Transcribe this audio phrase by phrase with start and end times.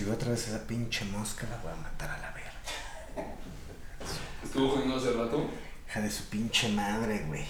[0.00, 3.34] Si veo otra vez esa pinche mosca, la voy a matar a la verga.
[4.42, 5.50] ¿Estuvo jugando hace rato?
[5.90, 7.46] Hija de su pinche madre, güey.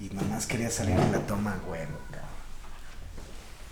[0.00, 1.82] Y nomás quería salir en la toma, güey.
[1.82, 2.02] cabrón.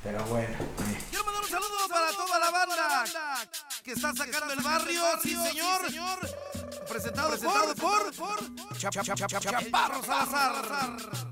[0.05, 0.99] Pero bueno, eh.
[1.11, 3.05] Quiero mandar un saludo para toda la banda
[3.83, 5.81] que está sacando el barrio, sí señor.
[6.89, 8.39] Presentado, por, por, por
[8.79, 11.32] Chap- Chap- Chap- Chap- Chaparro Salazar.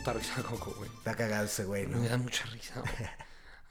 [0.00, 0.90] Puta risa, Coco, güey.
[0.98, 1.98] está cagado ese güey, ¿no?
[1.98, 3.08] Me da mucha risa, güey.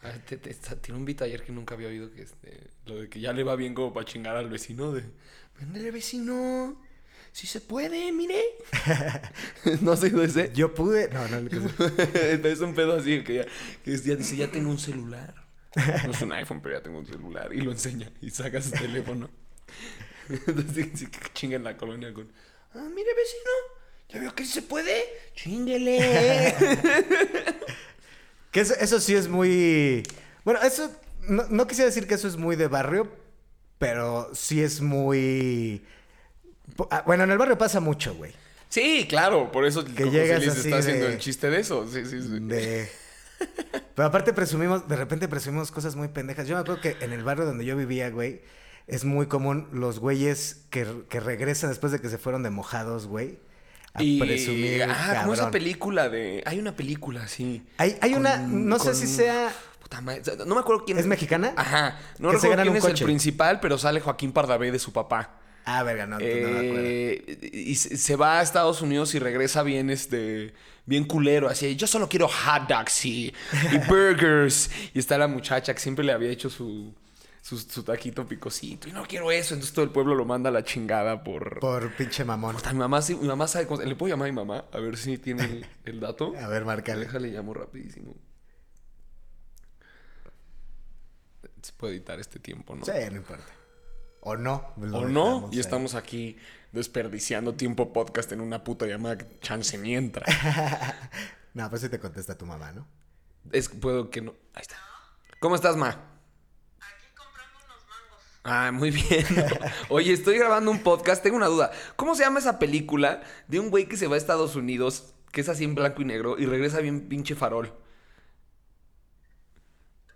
[0.02, 2.70] A ver, te- te- está- tiene un beat ayer que nunca había oído que este,
[2.86, 5.04] lo de que ya le va bien como para chingar al vecino de
[5.60, 6.82] Véndele vecino.
[7.34, 8.42] Si se puede, mire.
[9.82, 10.52] ¿No has oído ese?
[10.54, 11.10] Yo pude.
[11.10, 13.46] No, no, que- es un pedo así que ya,
[13.84, 15.36] que ya dice, ya tengo un celular.
[16.06, 17.54] No es un iPhone, pero ya tengo un celular.
[17.54, 19.30] Y lo enseña y saca su teléfono.
[20.30, 22.32] Entonces que chinga en la colonia con,
[22.74, 23.52] ah, mire vecino,
[24.10, 25.04] ya veo que sí se puede.
[25.36, 26.56] Chinguele.
[28.52, 30.02] Que eso, eso sí es muy.
[30.44, 30.90] Bueno, eso.
[31.28, 33.08] No, no quisiera decir que eso es muy de barrio,
[33.78, 35.86] pero sí es muy.
[36.90, 38.34] Ah, Bueno, en el barrio pasa mucho, güey.
[38.70, 41.88] Sí, claro, por eso Que llegas así está haciendo de- el chiste de eso.
[41.88, 42.40] Sí, sí, sí.
[42.40, 42.90] De.
[43.96, 46.48] Pero aparte presumimos, de repente presumimos cosas muy pendejas.
[46.48, 48.42] Yo me acuerdo que en el barrio donde yo vivía, güey,
[48.88, 53.06] es muy común los güeyes que, que regresan después de que se fueron de mojados,
[53.08, 53.38] güey.
[53.94, 54.84] A Y, presumir.
[54.84, 56.44] ah, como esa película de.
[56.46, 57.64] Hay una película así.
[57.78, 59.52] Hay, hay una, con- no sé si sea.
[59.82, 61.54] Puta madre, no me acuerdo quién ¿Es mexicana?
[61.56, 61.98] Ajá.
[62.20, 63.06] No recuerdo quién un es el coche.
[63.06, 65.32] principal, pero sale Joaquín Pardavé de su papá.
[65.66, 66.80] Ah, verga, no, no me acuerdo.
[66.80, 70.54] Eh, y se se va a Estados Unidos y regresa bien, este,
[70.86, 73.34] bien culero, así, yo solo quiero hot dogs y,
[73.72, 74.70] y burgers.
[74.94, 76.94] Y está la muchacha que siempre le había hecho su,
[77.50, 78.88] su, su taquito picosito.
[78.88, 81.60] Y no quiero eso, entonces todo el pueblo lo manda a la chingada por...
[81.60, 82.56] Por pinche mamón.
[82.56, 83.82] Puta, mi mamá, sí- mi mamá sabe cómo...
[83.82, 84.66] ¿Le puedo llamar a mi mamá?
[84.72, 86.34] A ver si tiene el, el dato.
[86.40, 87.02] A ver, márcale.
[87.06, 88.16] Déjale, llamo rapidísimo.
[91.62, 92.86] Se puede editar este tiempo, ¿no?
[92.86, 93.44] Sí, no importa.
[94.22, 94.74] O no.
[94.78, 95.60] O no, y ahí.
[95.60, 96.38] estamos aquí
[96.72, 100.26] desperdiciando tiempo podcast en una puta llamada que chance ni entra.
[101.52, 102.88] No, pues sí te contesta tu mamá, ¿no?
[103.52, 104.36] es puedo que no.
[104.54, 104.78] Ahí está.
[105.40, 105.88] ¿Cómo estás, Ma?
[105.90, 108.24] Aquí comprando unos mangos.
[108.44, 109.26] Ah, muy bien.
[109.90, 111.72] Oye, estoy grabando un podcast, tengo una duda.
[111.96, 115.42] ¿Cómo se llama esa película de un güey que se va a Estados Unidos, que
[115.42, 117.74] es así en blanco y negro, y regresa bien pinche farol?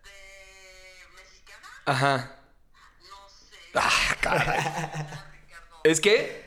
[0.04, 0.10] ¿De
[1.22, 1.68] mexicana?
[1.86, 2.36] Ajá.
[3.02, 3.58] No sé.
[3.76, 5.08] Ah, caray.
[5.84, 6.44] ¿Es que?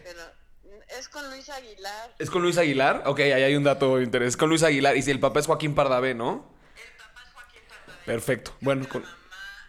[0.98, 2.14] Es con Luis Aguilar.
[2.18, 3.02] ¿Es con Luis Aguilar?
[3.04, 4.28] Ok, ahí hay un dato de interés.
[4.30, 4.96] Es con Luis Aguilar.
[4.96, 6.54] Y si el papá es Joaquín Pardavé, ¿no?
[6.74, 8.04] El papá es Joaquín Pardavé.
[8.06, 8.56] Perfecto.
[8.62, 9.02] Bueno, con...
[9.02, 9.18] La mamá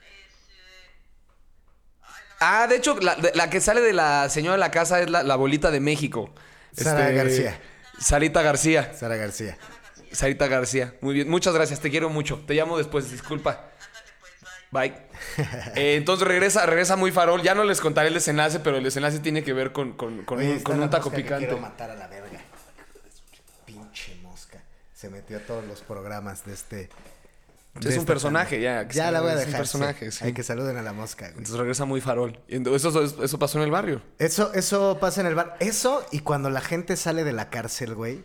[0.06, 0.34] es...
[0.56, 0.96] eh,
[2.04, 5.02] ay, no, Ah, de hecho, la, la que sale de la señora de la casa
[5.02, 6.34] es la, la bolita de México.
[6.72, 7.60] Este, Sara García.
[8.00, 8.94] Sarita García.
[8.94, 9.58] Sara García.
[10.12, 10.94] Sarita García.
[11.02, 11.30] Muy bien.
[11.30, 11.80] Muchas gracias.
[11.80, 12.44] Te quiero mucho.
[12.46, 13.10] Te llamo después.
[13.12, 13.70] Disculpa.
[14.72, 14.94] bye.
[15.76, 17.42] Eh, entonces regresa, regresa muy farol.
[17.42, 20.38] Ya no les contaré el desenlace, pero el desenlace tiene que ver con, con- con
[20.40, 21.46] Oye, un, con un taco que picante.
[21.48, 22.40] Quiero matar a la verga.
[23.66, 24.60] Pinche mosca.
[24.94, 26.90] Se metió a todos los programas de este.
[27.86, 29.60] Es un personaje, ya, Ya la voy a es un dejar.
[29.62, 30.18] personaje, sí.
[30.20, 30.26] sí.
[30.26, 31.38] Hay que saluden a la mosca, güey.
[31.38, 32.40] Entonces regresa muy farol.
[32.48, 34.02] Eso, eso, eso pasó en el barrio.
[34.20, 35.56] Eso, eso pasa en el bar.
[35.60, 38.24] Eso y cuando la gente sale de la cárcel, güey,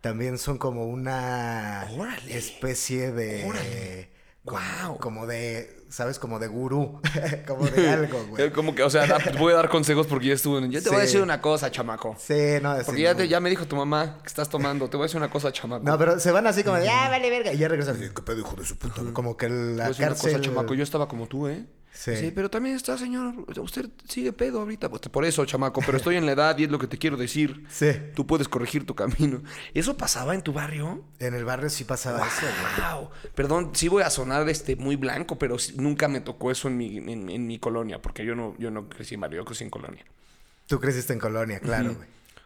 [0.00, 2.36] también son como una Órale.
[2.36, 3.44] especie de.
[3.44, 4.10] Órale.
[4.44, 4.96] Guau.
[4.98, 6.18] como de, ¿sabes?
[6.18, 7.00] Como de gurú.
[7.46, 8.44] como de algo, güey.
[8.44, 10.70] Eh, Como que, o sea, da- voy a dar consejos porque ya estuve en...
[10.70, 12.16] Yo te voy a decir una cosa, chamaco.
[12.18, 13.18] Sí, no, Porque ya, no.
[13.18, 14.88] te- ya me dijo tu mamá que estás tomando.
[14.88, 15.84] Te voy a decir una cosa, chamaco.
[15.84, 17.52] No, pero se van así como de, ah, vale, verga.
[17.52, 17.98] Y ya regresan.
[17.98, 19.02] ¿Qué pedo, hijo de su puta?
[19.12, 20.74] Como que Te voy a la decir una cosa, chamaco.
[20.74, 21.66] Yo estaba como tú, ¿eh?
[21.92, 22.32] Sí.
[22.34, 23.34] pero también está, señor.
[23.58, 24.88] Usted sigue pedo ahorita.
[24.88, 25.82] Pues, por eso, chamaco.
[25.84, 27.64] Pero estoy en la edad y es lo que te quiero decir.
[27.68, 27.90] Sí.
[28.14, 29.42] Tú puedes corregir tu camino.
[29.74, 31.04] ¿Eso pasaba en tu barrio?
[31.18, 32.94] En el barrio sí pasaba eso, güey.
[32.94, 33.10] Wow.
[33.34, 36.96] Perdón, sí voy a sonar este muy blanco, pero nunca me tocó eso en mi,
[36.98, 39.70] en, en mi colonia, porque yo no, yo no crecí en barrio, yo crecí en
[39.70, 40.04] colonia.
[40.66, 41.96] Tú creciste en Colonia, claro.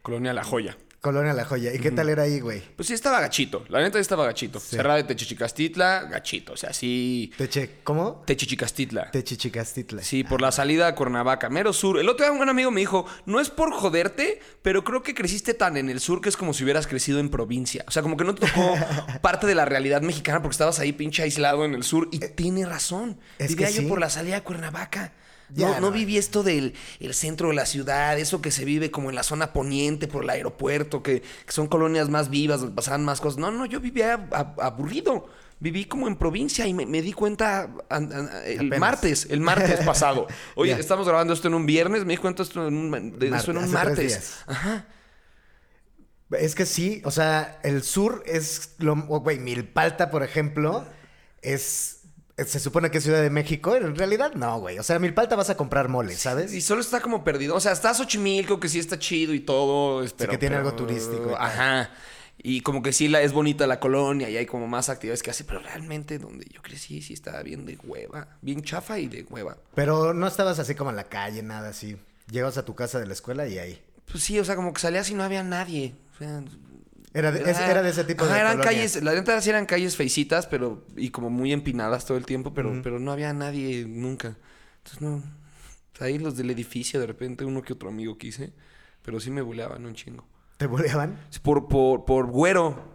[0.00, 0.78] Colonia La Joya.
[1.04, 1.74] Colonia La Joya.
[1.74, 2.62] ¿Y qué tal era ahí, güey?
[2.76, 4.58] Pues sí estaba gachito, la neta sí estaba gachito.
[4.58, 7.30] Cerrada de Techichicastitla, gachito, o sea, sí.
[7.36, 8.22] Teche, ¿cómo?
[8.26, 9.10] Techichicastitla.
[9.10, 10.02] Techichicastitla.
[10.02, 11.98] Sí, por la salida a Cuernavaca, mero sur.
[11.98, 15.12] El otro día un buen amigo me dijo, no es por joderte, pero creo que
[15.12, 17.84] creciste tan en el sur que es como si hubieras crecido en provincia.
[17.86, 18.74] O sea, como que no te tocó
[19.20, 22.08] parte de la realidad mexicana porque estabas ahí pinche aislado en el sur.
[22.12, 23.20] Y tiene razón.
[23.38, 23.88] es Vivía que yo sí.
[23.88, 25.12] por la salida a Cuernavaca.
[25.62, 28.90] No, no no, viví esto del el centro de la ciudad, eso que se vive
[28.90, 32.74] como en la zona poniente por el aeropuerto, que, que son colonias más vivas, donde
[32.74, 33.38] pasaban más cosas.
[33.38, 34.28] No, no, yo vivía
[34.60, 35.28] aburrido.
[35.60, 37.70] Viví como en provincia y me, me di cuenta
[38.44, 38.78] el Apenas.
[38.80, 40.26] martes, el martes pasado.
[40.56, 43.56] Oye, estamos grabando esto en un viernes, me di cuenta esto en un, de- en
[43.56, 44.38] un martes.
[44.46, 44.86] Ajá.
[46.32, 48.96] Es que sí, o sea, el sur es lo.
[48.96, 50.84] Güey, Milpalta, por ejemplo,
[51.42, 51.93] es.
[52.36, 54.78] Se supone que es Ciudad de México, en realidad no, güey.
[54.80, 56.52] O sea, Milpalta vas a comprar mole, ¿sabes?
[56.52, 57.54] Y solo está como perdido.
[57.54, 60.02] O sea, está Xochimilco, que sí está chido y todo.
[60.02, 61.34] es- pero- que tiene pero- algo turístico y.
[61.38, 61.90] Ajá.
[62.36, 65.30] Y como que sí la, es bonita la colonia y hay como más actividades que
[65.30, 65.44] hace.
[65.44, 68.26] Pero realmente donde yo crecí sí estaba bien de hueva.
[68.42, 69.56] Bien chafa y de hueva.
[69.76, 71.96] Pero no estabas así como en la calle, nada así.
[72.30, 73.80] Llegas a tu casa de la escuela y ahí.
[74.10, 75.94] Pues sí, o sea, como que salías y no había nadie.
[76.14, 76.42] O sea,
[77.14, 79.66] Era de, es- era de ese tipo Ajá, de eran calles, la neta sí eran
[79.66, 83.86] calles feicitas, pero y como muy empinadas todo el tiempo, pero, pero no había nadie
[83.88, 84.36] nunca.
[84.78, 85.22] Entonces no.
[86.00, 88.52] ahí los del edificio, de repente uno que otro amigo quise,
[89.02, 90.26] pero sí me buleaban un chingo.
[90.56, 91.18] ¿Te boleaban?
[91.42, 92.92] Por, por, por güero.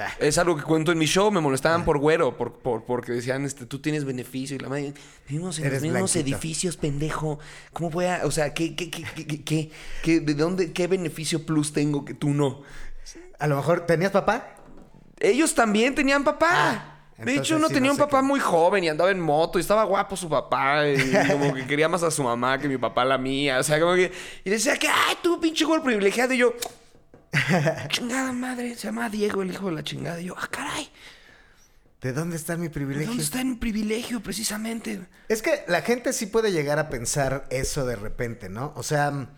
[0.00, 3.10] Ah, Es algo que cuento en mi show, me molestaban por güero, por, por- porque
[3.12, 4.54] decían, este, tú tienes beneficio.
[4.56, 4.94] Y la madre,
[5.28, 6.36] vivimos en Eres los mismos blanquito.
[6.36, 7.38] edificios, pendejo.
[7.72, 9.70] ¿Cómo voy a, o sea, qué, qué, qué, qué- qué-
[10.04, 12.62] qué- de dónde, qué beneficio plus tengo que tú no?
[13.38, 14.54] A lo mejor, ¿tenías papá?
[15.20, 16.50] Ellos también tenían papá.
[16.50, 18.26] Ah, de hecho, uno sí, tenía no un papá qué.
[18.26, 20.86] muy joven y andaba en moto y estaba guapo su papá.
[20.88, 23.58] Y como que quería más a su mamá que mi papá a la mía.
[23.58, 24.12] O sea, como que.
[24.44, 26.32] Y decía que, ay, tú, pinche güey privilegiado.
[26.34, 26.54] Y yo,
[27.88, 30.20] chingada madre, se llama Diego, el hijo de la chingada.
[30.20, 30.88] Y yo, ah, caray,
[32.00, 33.08] ¿De dónde está mi privilegio?
[33.08, 35.00] ¿dónde está mi privilegio precisamente?
[35.28, 38.72] Es que la gente sí puede llegar a pensar eso de repente, ¿no?
[38.76, 39.30] O sea,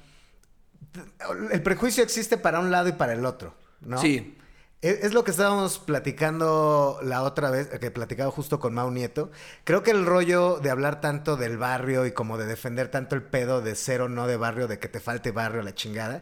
[1.53, 3.99] el prejuicio existe para un lado y para el otro, ¿no?
[4.01, 4.37] Sí.
[4.83, 9.31] Es, es lo que estábamos platicando la otra vez, que platicaba justo con Mau Nieto.
[9.65, 13.23] Creo que el rollo de hablar tanto del barrio y como de defender tanto el
[13.23, 16.19] pedo de ser o no de barrio, de que te falte barrio, la chingada,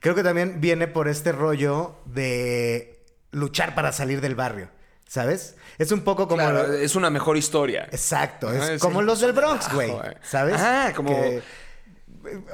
[0.00, 4.68] creo que también viene por este rollo de luchar para salir del barrio,
[5.08, 5.56] ¿sabes?
[5.78, 6.42] Es un poco como...
[6.42, 7.88] Claro, es una mejor historia.
[7.90, 9.92] Exacto, es como los del Bronx, Ah, güey.
[10.22, 10.54] ¿sabes?
[10.54, 11.42] Ajá, como- Que,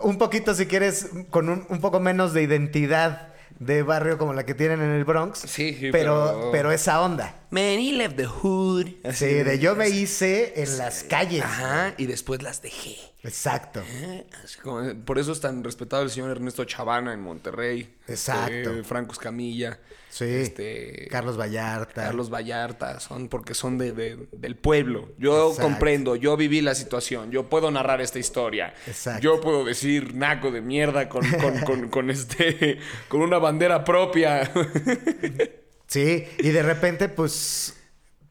[0.02, 3.28] un poquito, si quieres, con un, un poco menos de identidad
[3.58, 5.40] de barrio como la que tienen en el Bronx.
[5.40, 7.34] Sí, sí, pero, pero- pero esa onda.
[7.50, 8.86] Man, he left the hood.
[9.12, 11.42] Sí, de yo me hice en las calles.
[11.42, 12.96] Ajá, y después las dejé.
[13.24, 13.82] Exacto.
[13.86, 14.24] Eh,
[14.62, 17.96] como- por eso es tan respetado el señor Ernesto Chavana en Monterrey.
[18.06, 18.52] Exacto.
[18.52, 19.78] Eh, Franco Escamilla.
[20.10, 20.24] Sí.
[20.24, 22.04] Este, Carlos Vallarta.
[22.04, 22.98] Carlos Vallarta.
[23.00, 25.10] Son porque son de, de- del pueblo.
[25.18, 25.62] Yo Exacto.
[25.70, 27.30] comprendo, yo viví la situación.
[27.30, 28.74] Yo puedo narrar esta historia.
[28.86, 29.22] Exacto.
[29.22, 34.50] Yo puedo decir naco de mierda con, con, con- con este, con una bandera propia.
[35.90, 37.74] Sí, y de repente, pues,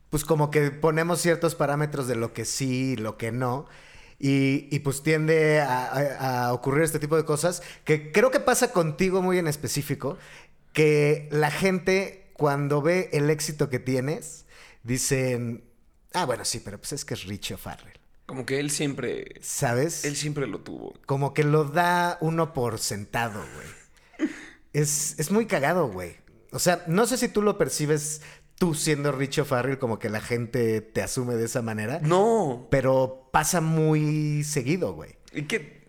[0.10, 3.68] pues como que ponemos ciertos parámetros de lo que sí y lo que no.
[4.18, 8.40] Y, y, pues tiende a, a- a ocurrir este tipo de cosas que creo que
[8.40, 10.18] pasa contigo muy en específico,
[10.74, 14.46] que la gente cuando ve el éxito que tienes,
[14.84, 15.66] dicen,
[16.14, 20.06] ah, bueno, sí, pero pues es que es Richie O'Farrell, Como que él siempre, ¿sabes?
[20.06, 20.94] él siempre lo tuvo.
[21.06, 24.30] Como que lo da uno por sentado, güey.
[24.74, 26.18] Es, es muy cagado, güey.
[26.52, 28.22] O sea, no sé si tú lo percibes
[28.56, 32.00] tú siendo Richo Farrell, como que la gente te asume de esa manera.
[32.04, 32.68] No.
[32.70, 35.16] Pero pasa muy seguido, güey.
[35.34, 35.80] ¿Y qué?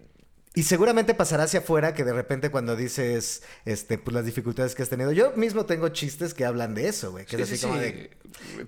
[0.54, 4.82] Y seguramente pasará hacia afuera que de repente cuando dices este, pues, las dificultades que
[4.82, 5.12] has tenido.
[5.12, 7.24] Yo mismo tengo chistes que hablan de eso, güey.
[7.24, 7.80] Que Sí, es así sí, como sí.
[7.80, 8.10] de.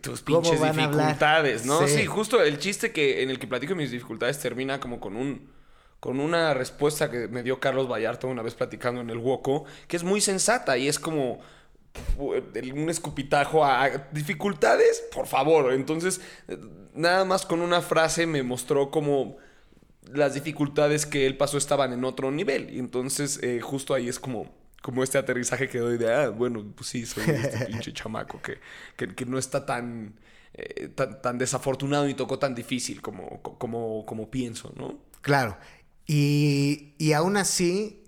[0.00, 1.87] Tus ¿Cómo pinches dificultades, ¿no?
[1.87, 1.99] Sí.
[1.99, 2.06] Sí.
[2.06, 5.50] justo el chiste que en el que platico mis dificultades termina como con un
[5.99, 9.97] con una respuesta que me dio Carlos Vallarta una vez platicando en el Woco, que
[9.97, 11.41] es muy sensata y es como
[12.19, 15.73] un escupitajo a dificultades, por favor.
[15.73, 16.21] Entonces,
[16.95, 19.37] nada más con una frase me mostró como
[20.11, 22.71] las dificultades que él pasó estaban en otro nivel.
[22.75, 24.52] Y entonces, eh, justo ahí es como,
[24.83, 28.59] como este aterrizaje que doy de, ah, bueno, pues sí, soy este pinche chamaco que,
[28.97, 30.14] que, que no está tan,
[30.55, 34.99] eh, tan, tan desafortunado y tocó tan difícil como, como, como pienso, ¿no?
[35.21, 35.57] Claro.
[36.07, 38.01] Y, y aún así,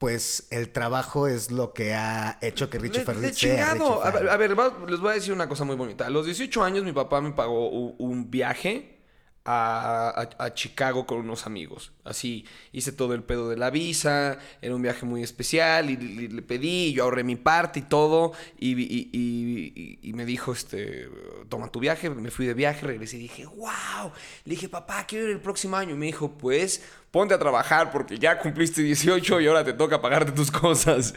[0.00, 4.36] pues el trabajo es lo que ha hecho que Farrell de sea A ver, a
[4.38, 4.56] ver,
[4.88, 6.06] les voy a decir una cosa muy bonita.
[6.06, 8.96] A los 18 años mi papá me pagó un viaje
[9.44, 11.92] a, a- a Chicago con unos amigos.
[12.02, 16.28] Así, hice todo el pedo de la visa, era un viaje muy especial y, le-
[16.28, 21.10] le pedí, yo ahorré mi parte y todo y me dijo, este,
[21.50, 24.10] toma tu viaje, me fui de viaje, regresé y dije, wow.
[24.44, 25.94] Le dije, papá, quiero ir el próximo año.
[25.94, 30.00] Y me dijo, pues, ponte a trabajar porque ya cumpliste 18 y ahora te toca
[30.00, 31.12] pagarte tus cosas.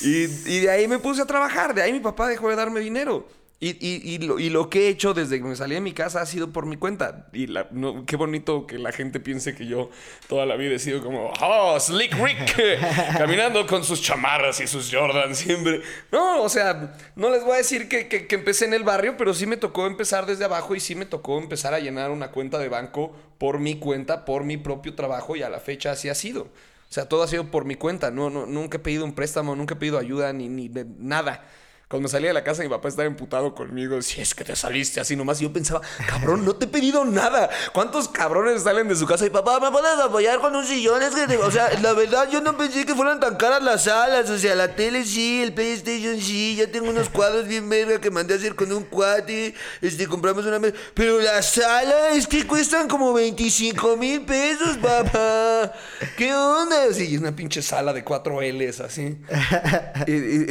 [0.00, 2.80] Y, y de ahí me puse a trabajar, de ahí mi papá dejó de darme
[2.80, 3.28] dinero.
[3.66, 5.92] Y, y- y lo, y lo que he hecho desde que me salí de mi
[5.92, 7.28] casa ha sido por mi cuenta.
[7.32, 9.88] Y la- no, qué bonito que la gente piense que yo
[10.28, 12.54] toda la vida he sido como, oh, Slick Rick,
[13.16, 15.80] caminando con sus chamarras y sus Jordan siempre.
[16.12, 19.16] No, o sea, no les voy a decir que, que- que empecé en el barrio,
[19.16, 22.30] pero sí me tocó empezar desde abajo y sí me tocó empezar a llenar una
[22.32, 26.10] cuenta de banco por mi cuenta, por mi propio trabajo y a la fecha así
[26.10, 26.42] ha sido.
[26.42, 28.10] O sea, todo ha sido por mi cuenta.
[28.10, 31.44] No, no, nunca he pedido un préstamo, nunca he pedido ayuda, ni, ni de nada.
[31.88, 34.00] Cuando salía de la casa, mi papá estaba emputado conmigo.
[34.02, 35.40] Si es que te saliste así nomás.
[35.40, 37.50] Y yo pensaba, cabrón, no te he pedido nada.
[37.72, 41.02] ¿Cuántos cabrones salen de su casa y papá, me puedes apoyar con un sillón?
[41.02, 43.84] Es que, te- o sea, la verdad, yo no pensé que fueran tan caras las
[43.84, 44.28] salas.
[44.30, 46.56] O sea, la tele sí, el PlayStation sí.
[46.56, 49.54] Ya tengo unos cuadros bien verga que mandé a hacer con un cuate.
[49.82, 50.74] Este, compramos una mesa.
[50.94, 55.72] Pero la sala es que cuestan como 25 mil pesos, papá.
[56.16, 56.92] ¿Qué onda?
[56.92, 59.16] Sí, es una pinche sala de 4 L's así.
[60.06, 60.46] Y- y-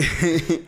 [0.53, 0.67] Y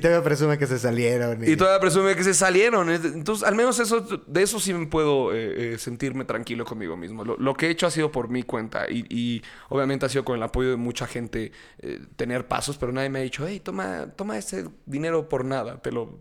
[0.00, 1.46] todavía presume que se salieron.
[1.46, 2.90] y todavía presume que se salieron.
[2.90, 7.24] Entonces, al menos eso, de eso sí me puedo eh, eh, sentirme tranquilo conmigo mismo.
[7.24, 8.86] Lo, lo que he hecho ha sido por mi cuenta.
[8.90, 12.92] Y, y obviamente ha sido con el apoyo de mucha gente eh, tener pasos, pero
[12.92, 15.80] nadie me ha dicho, hey, toma, toma ese dinero por nada.
[15.82, 16.18] Te lo,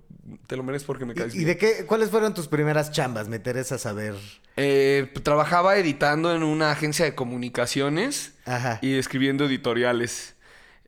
[0.47, 1.47] te lo mereces porque me caes ¿Y, y bien".
[1.49, 3.27] de qué, cuáles fueron tus primeras chambas?
[3.29, 4.15] Me interesa saber.
[4.57, 8.79] Eh, trabajaba editando en una agencia de comunicaciones Ajá.
[8.81, 10.35] y escribiendo editoriales.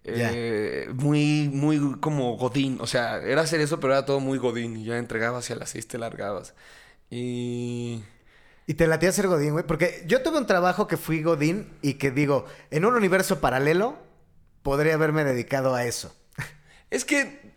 [0.05, 2.77] Eh, muy, muy como Godín.
[2.81, 4.77] O sea, era hacer eso, pero era todo muy Godín.
[4.77, 6.53] Y ya entregabas y a las seis te largabas.
[7.09, 8.03] Y.
[8.65, 9.65] Y te latía ser Godín, güey.
[9.65, 13.97] Porque yo tuve un trabajo que fui Godín y que digo, en un universo paralelo,
[14.61, 16.15] podría haberme dedicado a eso.
[16.89, 17.52] Es que.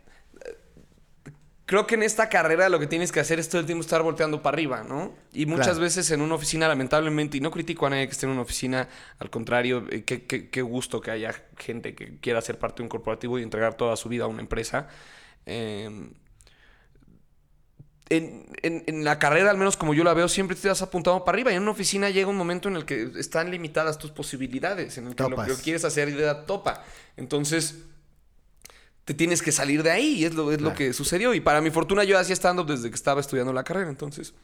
[1.67, 4.01] Creo que en esta carrera lo que tienes que hacer es todo el tiempo estar
[4.01, 5.13] volteando para arriba, ¿no?
[5.33, 5.81] Y muchas Claro.
[5.81, 8.89] veces en una oficina, lamentablemente, y no critico a nadie que esté en una oficina,
[9.19, 12.83] al contrario, eh, qué, qué- qué gusto que haya gente que quiera ser parte de
[12.85, 14.87] un corporativo y entregar toda su vida a una empresa.
[15.45, 15.91] Eh,
[18.09, 21.25] en, en- en la carrera, al menos como yo la veo, siempre te has apuntado
[21.25, 21.51] para arriba.
[21.51, 25.09] Y en una oficina llega un momento en el que están limitadas tus posibilidades, en
[25.09, 26.85] el que lo que quieres hacer ya topa.
[27.17, 27.83] Entonces,
[29.07, 30.17] te tienes que salir de ahí.
[30.17, 31.33] Y es lo, es lo que sucedió.
[31.33, 33.89] Y para mi fortuna, yo hacía estando desde que estaba estudiando la carrera.
[33.89, 34.35] Entonces,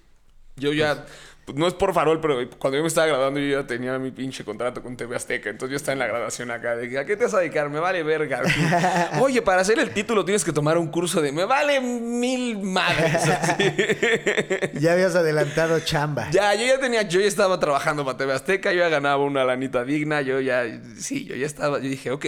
[0.54, 1.04] yo ya.
[1.44, 4.12] pues, no es por farol, pero cuando yo me estaba graduando, yo ya tenía mi
[4.12, 5.50] pinche contrato con TV Azteca.
[5.50, 6.76] Entonces, yo estaba en la graduación acá.
[6.76, 7.70] De ¿a qué te vas a dedicar?
[7.70, 8.40] Me vale verga.
[9.20, 11.32] Oye, para hacer el título tienes que tomar un curso de.
[11.32, 13.20] Me vale mil madres.
[14.80, 16.30] Ya habías adelantado chamba.
[16.30, 19.42] Ya, yo ya tenía, yo ya estaba trabajando para TV Azteca, yo ya ganaba una
[19.44, 20.64] lanita digna, yo ya,
[20.98, 22.26] sí, yo ya estaba, yo dije, ok,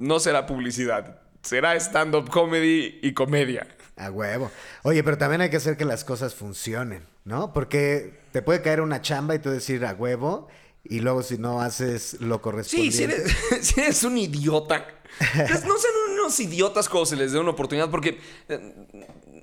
[0.00, 3.66] no será publicidad, será stand-up comedy y comedia.
[3.96, 4.50] A huevo.
[4.82, 7.52] Oye, pero también hay que hacer que las cosas funcionen, ¿no?
[7.52, 10.48] Porque te puede caer una chamba y tú decir a huevo,
[10.84, 12.96] y luego si no haces lo Sí, correspondiente.
[12.96, 13.36] si eres,
[13.66, 14.86] si eres un idiota.
[15.34, 18.74] Pues no sean unos idiotas cuando se les dé una oportunidad, porque eh,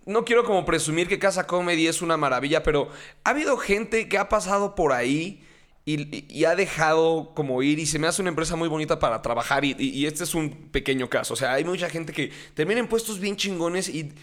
[0.06, 2.90] no quiero como presumir que Casa Comedy es una maravilla, pero
[3.24, 5.45] ha habido gente que ha pasado por ahí
[5.86, 9.64] y, ha dejado como ir y se me hace una empresa muy bonita para trabajar
[9.64, 11.36] y, este es un pequeño caso.
[11.36, 14.14] O sea, hay mucha gente que termina en puestos bien chingones y...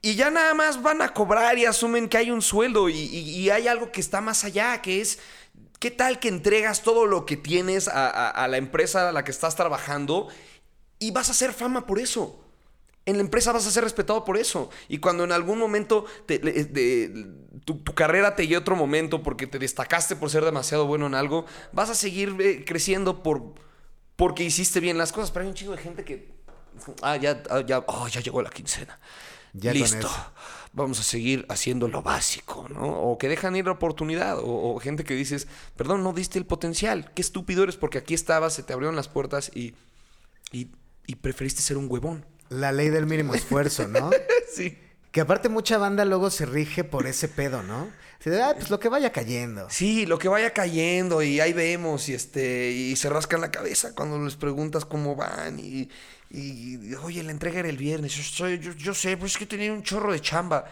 [0.00, 3.66] Y ya nada más van a cobrar y asumen que hay un sueldo y, hay
[3.66, 5.18] algo que está más allá, que es,
[5.80, 9.32] ¿qué tal que entregas todo lo que tienes a- a la empresa a la que
[9.32, 10.28] estás trabajando
[11.00, 12.47] y vas a hacer fama por eso?
[13.08, 14.68] En la empresa vas a ser respetado por eso.
[14.88, 17.26] Y cuando en algún momento te- le- de-
[17.64, 21.06] tu, tu carrera te llegue a otro momento porque te destacaste por ser demasiado bueno
[21.06, 23.54] en algo, vas a seguir eh, creciendo por,
[24.16, 25.30] porque hiciste bien las cosas.
[25.30, 26.36] Pero hay un chingo de gente que...
[27.02, 28.98] Ah, ya, ah, ya, oh, ya llegó la quincena.
[29.54, 30.08] Ya Listo.
[30.74, 32.86] Vamos a seguir haciendo lo básico, ¿no?
[32.86, 34.38] O que dejan ir la oportunidad.
[34.38, 37.10] O, o gente que dices, perdón, no diste el potencial.
[37.14, 39.74] Qué estúpido eres porque aquí estabas, se te abrieron las puertas y,
[40.52, 40.68] y,
[41.06, 42.26] y preferiste ser un huevón.
[42.50, 44.10] La ley del mínimo esfuerzo, ¿no?
[44.52, 44.76] Sí.
[45.12, 47.88] que aparte mucha banda luego se rige por ese pedo, ¿no?
[48.20, 49.68] Así de, ah, pues lo que vaya cayendo.
[49.70, 53.94] Sí, lo que vaya cayendo y ahí vemos y este y se rascan la cabeza
[53.94, 55.88] cuando les preguntas cómo van y,
[56.30, 58.14] y, oye, la entrega era el viernes.
[58.16, 60.64] Yo, soy- yo, yo sé, pues es que tenía un chorro de chamba.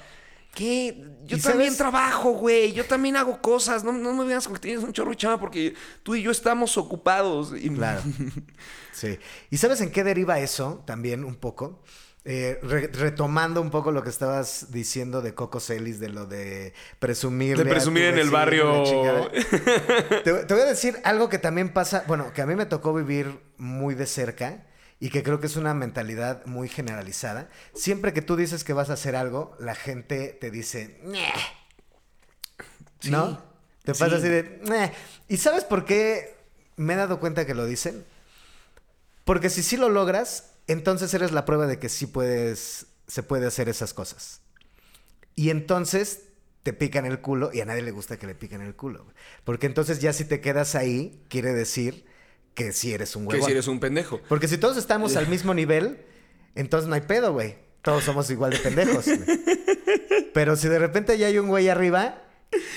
[0.56, 1.04] ¿Qué?
[1.26, 1.76] Yo ¿Y también sabes?
[1.78, 2.72] trabajo, güey.
[2.72, 3.84] Yo también hago cosas.
[3.84, 6.76] No, no me veas que tienes un chorro de chamba porque tú y yo estamos
[6.78, 7.52] ocupados.
[7.56, 8.00] Y- Claro.
[8.92, 9.18] Sí.
[9.50, 11.82] ¿Y sabes en qué deriva eso también un poco?
[12.24, 16.72] Eh, re- retomando un poco lo que estabas diciendo de Coco Celis, de lo de
[16.98, 17.58] presumir.
[17.58, 18.84] De presumir en el barrio.
[20.24, 22.94] Te, te voy a decir algo que también pasa, bueno, que a mí me tocó
[22.94, 24.65] vivir muy de cerca
[24.98, 27.48] y que creo que es una mentalidad muy generalizada.
[27.74, 31.00] Siempre que tú dices que vas a hacer algo, la gente te dice.
[33.00, 33.10] Sí.
[33.10, 33.42] ¿no?
[33.84, 34.14] Te pasa Sí.
[34.16, 34.92] así de, "Ñe".
[35.28, 36.36] ¿Y sabes por qué
[36.76, 38.04] me he dado cuenta que lo dicen?
[39.24, 43.46] Porque si sí lo logras, entonces eres la prueba de que sí puedes, se puede
[43.46, 44.40] hacer esas cosas.
[45.34, 46.22] Y entonces
[46.62, 49.06] te pican el culo y a nadie le gusta que le piquen el culo.
[49.44, 52.06] Porque entonces ya si te quedas ahí, quiere decir
[52.56, 53.46] que sí eres un que huevón.
[53.46, 54.20] si eres un pendejo.
[54.28, 55.98] Porque si todos estamos al mismo nivel,
[56.56, 57.54] entonces no hay pedo, güey.
[57.82, 59.04] Todos somos igual de pendejos.
[59.04, 59.40] güey.
[60.34, 62.22] Pero si de repente ya hay un güey arriba,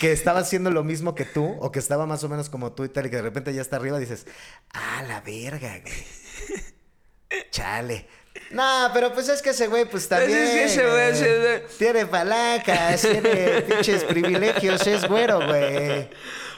[0.01, 2.83] que estaba haciendo lo mismo que tú, o que estaba más o menos como tú
[2.83, 4.27] y tal, y que de repente ya está arriba, dices,
[4.73, 7.41] ah, la verga, güey.
[7.51, 8.05] Chale.
[8.51, 10.37] No, pero pues es que ese güey, pues también.
[10.37, 11.61] Es que ese güey, ese güey.
[11.77, 16.09] Tiene palancas, tiene pinches privilegios, es güero, güey.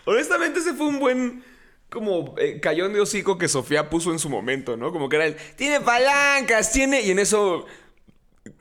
[0.06, 1.51] Honestamente, ese fue un buen
[1.92, 4.92] como eh, cayón de hocico que Sofía puso en su momento, ¿no?
[4.92, 7.02] Como que era el, tiene palancas, tiene...
[7.02, 7.66] Y en eso,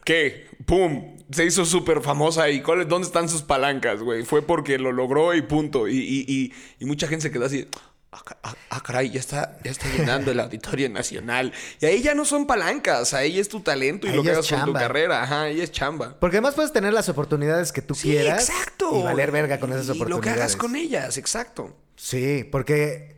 [0.05, 0.47] ¿qué?
[0.67, 1.17] ¡Pum!
[1.31, 2.51] Se hizo súper famosa.
[2.51, 4.25] ¿Y cuál, dónde están sus palancas, güey?
[4.25, 5.87] Fue porque lo logró y punto.
[5.87, 7.69] Y, y, y, y mucha gente se quedó así...
[8.13, 11.53] Ah, ah, ah, caray, ya está, ya está llenando el Auditorio Nacional.
[11.81, 14.49] Y ahí ya no son palancas, ahí es tu talento y Ahí lo que hagas
[14.49, 15.23] con tu carrera.
[15.23, 16.17] Ajá, ahí es chamba.
[16.19, 18.49] Porque además puedes tener las oportunidades que tú Sí, quieras.
[18.49, 18.99] exacto.
[18.99, 20.17] Y valer verga con esas Y oportunidades.
[20.17, 21.77] lo que hagas con ellas, exacto.
[21.95, 23.15] Sí, porque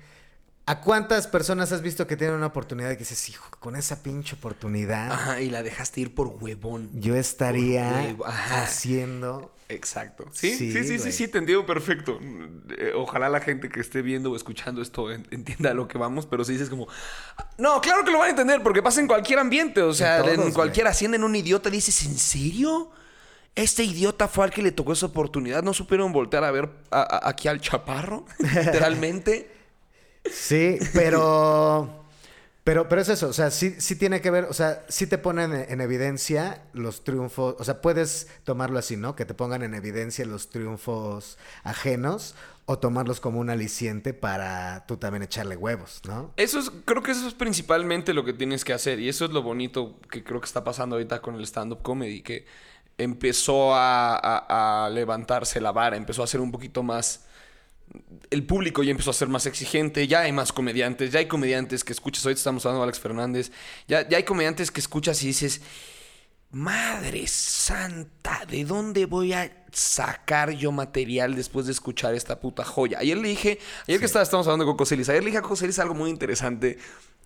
[0.66, 4.02] ¿a cuántas personas has visto que tienen una oportunidad y que dices, hijo, con esa
[4.02, 6.88] pinche oportunidad Ajá, y la dejaste ir por huevón.
[6.94, 8.14] yo estaría
[8.50, 9.52] haciendo...
[9.68, 10.26] Exacto.
[10.32, 12.18] Sí, Sí, sí, sí, sí, sí, te entiendo perfecto.
[12.76, 15.96] Eh, ojalá la gente que esté viendo o escuchando esto en- entienda a lo que
[15.96, 16.88] vamos, pero si dices como,
[17.56, 20.52] no, claro que lo van a entender porque pasa en cualquier ambiente, o sea, En
[20.52, 22.90] cualquier hacienda en un idiota dices, ¿en serio?
[23.54, 27.00] Este idiota fue al que le tocó esa oportunidad, no supieron voltear a ver a-
[27.00, 29.50] a- aquí al chaparro, literalmente.
[30.30, 31.98] Sí, pero...
[32.64, 35.18] Pero, pero es eso, o sea, sí, sí tiene que ver, o sea, sí te
[35.18, 39.16] ponen en, en evidencia los triunfos, o sea, puedes tomarlo así, ¿no?
[39.16, 42.36] Que te pongan en evidencia los triunfos ajenos
[42.66, 46.30] o tomarlos como un aliciente para tú también echarle huevos, ¿no?
[46.36, 49.00] Eso es, creo que eso es principalmente lo que tienes que hacer.
[49.00, 52.22] Y eso es lo bonito que creo que está pasando ahorita con el stand-up comedy.
[52.22, 52.46] Que
[52.96, 57.24] empezó a, a- a levantarse la vara, empezó a ser un poquito más.
[58.30, 61.84] El público ya empezó a ser más exigente, ya hay más comediantes, ya hay comediantes
[61.84, 63.52] que escuchas, ahorita estamos hablando de Alex Fernández,
[63.86, 65.60] ya, ya hay comediantes que escuchas y dices,
[66.50, 72.98] Madre Santa, ¿de dónde voy a sacar yo material después de escuchar esta puta joya?
[72.98, 73.58] Ayer le dije,
[73.88, 75.94] ayer que estaba, estamos hablando de Coco Celis, ayer le dije a Coco Celis algo
[75.94, 76.76] muy interesante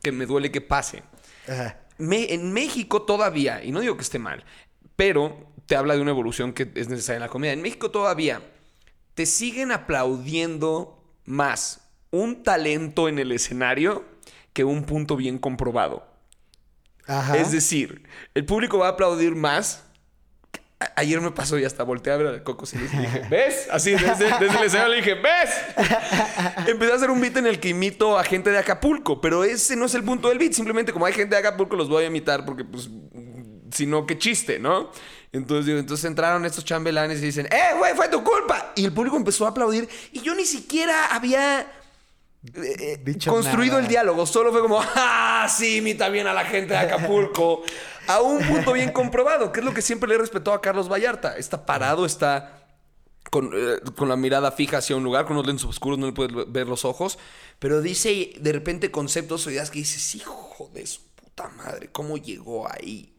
[0.00, 1.02] que me duele que pase.
[1.48, 1.80] Ajá.
[1.98, 4.44] Me- en México todavía, y no digo que esté mal,
[4.94, 7.52] pero te habla de una evolución que es necesaria en la comedia.
[7.52, 8.40] En México todavía
[9.16, 11.80] te siguen aplaudiendo más
[12.12, 14.04] un talento en el escenario
[14.52, 16.06] que un punto bien comprobado.
[17.06, 17.36] Ajá.
[17.38, 18.02] Es decir,
[18.34, 19.82] el público va a aplaudir más.
[20.78, 23.68] A- Ayer me pasó y hasta volteé a ver a Coco y dije, ¿ves?
[23.70, 25.50] Así, desde, desde el escenario le dije, ¿ves?
[26.66, 29.76] Empecé a hacer un beat en el que imito a gente de Acapulco, pero ese
[29.76, 30.52] no es el punto del beat.
[30.52, 32.90] Simplemente como hay gente de Acapulco los voy a imitar porque, pues,
[33.72, 34.90] si no, qué chiste, ¿no?
[35.36, 38.72] Entonces, digo, entonces entraron estos chambelanes y dicen, ¡eh, güey, fue tu culpa!
[38.74, 41.60] Y el público empezó a aplaudir y yo ni siquiera había
[42.54, 43.82] eh, eh, Dicho construido nada.
[43.82, 44.26] el diálogo.
[44.26, 47.62] Solo fue como, ¡ah, sí, imita bien a la gente de Acapulco!
[48.06, 51.36] a un punto bien comprobado, que es lo que siempre le respetó a Carlos Vallarta.
[51.36, 52.66] Está parado, está
[53.30, 56.12] con, eh, con la mirada fija hacia un lugar, con unos lentes oscuros, no le
[56.12, 57.18] puedes ver los ojos,
[57.58, 62.16] pero dice de repente conceptos o ideas que dices, hijo de su puta madre, ¿cómo
[62.16, 63.15] llegó ahí?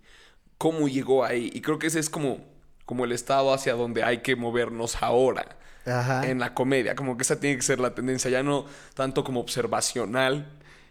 [0.57, 1.51] ¿Cómo llegó ahí?
[1.53, 2.39] Y creo que ese es como,
[2.85, 6.27] como el estado hacia donde hay que movernos ahora Ajá.
[6.27, 6.95] en la comedia.
[6.95, 8.65] Como que esa tiene que ser la tendencia, ya no
[8.95, 10.47] tanto como observacional,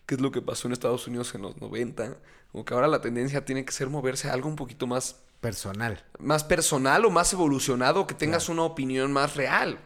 [0.06, 2.16] que es lo que pasó en Estados Unidos en los 90.
[2.52, 6.02] Como que ahora la tendencia tiene que ser moverse a algo un poquito más, Personal.
[6.18, 9.78] más personal o más evolucionado, que tengas una opinión más real.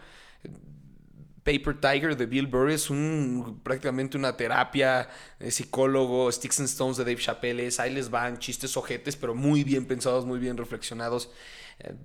[1.44, 6.96] Paper Tiger de Bill Burr es un, prácticamente una terapia, eh, psicólogo, Sticks and Stones
[6.98, 10.56] de Dave Chappelle, es, ahí les van chistes ojetes, pero muy bien pensados, muy bien
[10.56, 11.30] reflexionados.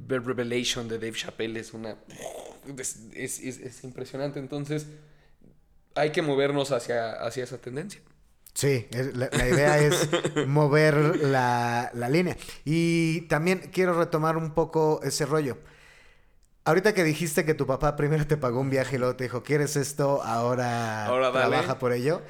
[0.08, 1.98] Bad Revelation de Dave Chappelle es una...
[2.78, 4.88] Es, es- es- es impresionante, entonces
[5.96, 8.02] hay que movernos hacia, hacia esa tendencia.
[8.54, 10.10] Sí, la, la idea es
[10.48, 12.38] mover la, la línea.
[12.64, 15.58] Y también quiero retomar un poco ese rollo.
[16.66, 19.44] Ahorita que dijiste que tu papá primero te pagó un viaje y luego te dijo,
[19.44, 20.24] ¿quieres esto?
[20.24, 22.24] Ahora, trabaja por ello.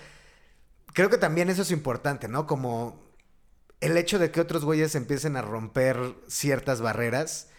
[0.93, 2.45] Creo que también eso es importante, ¿no?
[2.45, 3.01] Como
[3.79, 7.49] el hecho de que otros güeyes empiecen a romper ciertas barreras,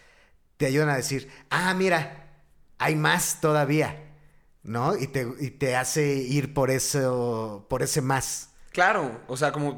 [0.57, 2.43] te ayudan a decir, ah, mira,
[2.77, 4.13] hay más todavía,
[4.61, 4.95] ¿no?
[4.95, 8.51] Y te, y te hace ir por eso, por ese más.
[8.71, 9.75] Claro, o sea, como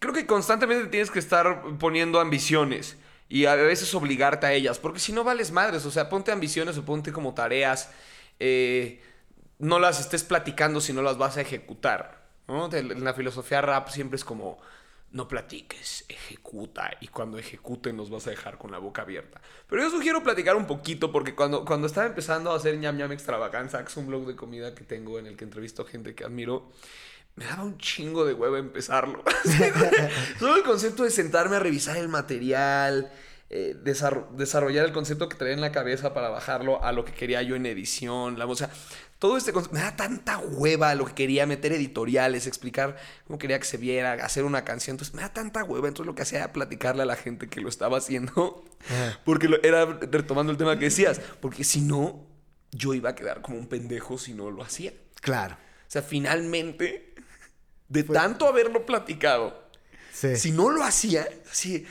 [0.00, 2.96] creo que constantemente tienes que estar poniendo ambiciones
[3.28, 6.78] y a veces obligarte a ellas, porque si no vales madres, o sea, ponte ambiciones
[6.78, 7.90] o ponte como tareas,
[8.38, 9.02] eh,
[9.58, 12.72] no las estés platicando si no las vas a ejecutar, ¿no?
[12.72, 14.58] En la filosofía rap siempre es como,
[15.12, 19.40] no platiques, ejecuta, y cuando ejecuten los vas a dejar con la boca abierta.
[19.68, 23.12] Pero yo sugiero platicar un poquito, porque cuando, cuando estaba empezando a hacer ñam ñam
[23.12, 26.70] extravaganza, es un blog de comida que tengo en el que entrevisto gente que admiro,
[27.36, 29.22] me daba un chingo de huevo empezarlo.
[30.38, 33.12] Solo el concepto de sentarme a revisar el material,
[33.50, 37.12] eh, desarro- desarrollar el concepto que traía en la cabeza para bajarlo a lo que
[37.12, 38.38] quería yo en edición.
[38.38, 38.70] La, o sea,
[39.18, 42.96] todo este concepto me da tanta hueva lo que quería meter editoriales, explicar
[43.26, 44.94] cómo quería que se viera, hacer una canción.
[44.94, 45.88] Entonces me da tanta hueva.
[45.88, 48.64] Entonces lo que hacía era platicarle a la gente que lo estaba haciendo.
[49.24, 51.20] Porque lo- era retomando el tema que decías.
[51.40, 52.26] Porque si no,
[52.72, 54.92] yo iba a quedar como un pendejo si no lo hacía.
[55.20, 55.54] Claro.
[55.54, 57.14] O sea, finalmente,
[57.88, 59.64] de tanto haberlo platicado,
[60.12, 60.36] Sí.
[60.36, 61.84] si no lo hacía, así.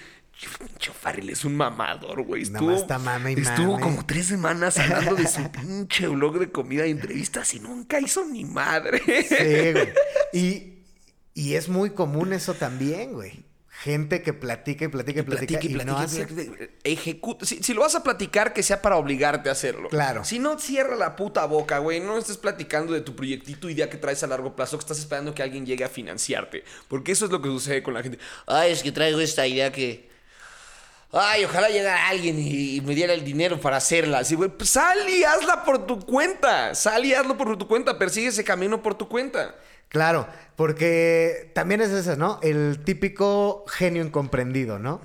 [0.59, 2.41] Pinche Farrell es un mamador, güey.
[2.43, 6.85] Estuvo, está mame y estuvo como tres semanas hablando de su pinche blog de comida
[6.85, 8.99] y entrevistas y nunca hizo ni madre.
[9.05, 9.93] Sí, güey.
[10.33, 10.73] Y,
[11.33, 13.45] y es muy común eso también, güey.
[13.83, 16.27] Gente que platica y platica y platica y, platique, no hace...
[16.83, 17.45] Ejecuta.
[17.45, 19.89] Si, si lo vas a platicar, que sea para obligarte a hacerlo.
[19.89, 20.23] Claro.
[20.23, 21.99] Si no, cierra la puta boca, güey.
[21.99, 25.35] No estés platicando de tu proyectito, idea que traes a largo plazo, que estás esperando
[25.35, 26.63] que alguien llegue a financiarte.
[26.87, 28.17] Porque eso es lo que sucede con la gente.
[28.47, 30.09] Ay, es que traigo esta idea que.
[31.11, 34.19] Ay, ojalá llegara alguien y, y me diera el dinero para hacerla.
[34.19, 36.73] Así, güey, pues sal y hazla por tu cuenta.
[36.75, 37.97] Sal y hazlo por tu cuenta.
[37.99, 39.55] Persigue ese camino por tu cuenta.
[39.89, 42.39] Claro, porque también es eso, ¿no?
[42.41, 45.01] El típico genio incomprendido, ¿no?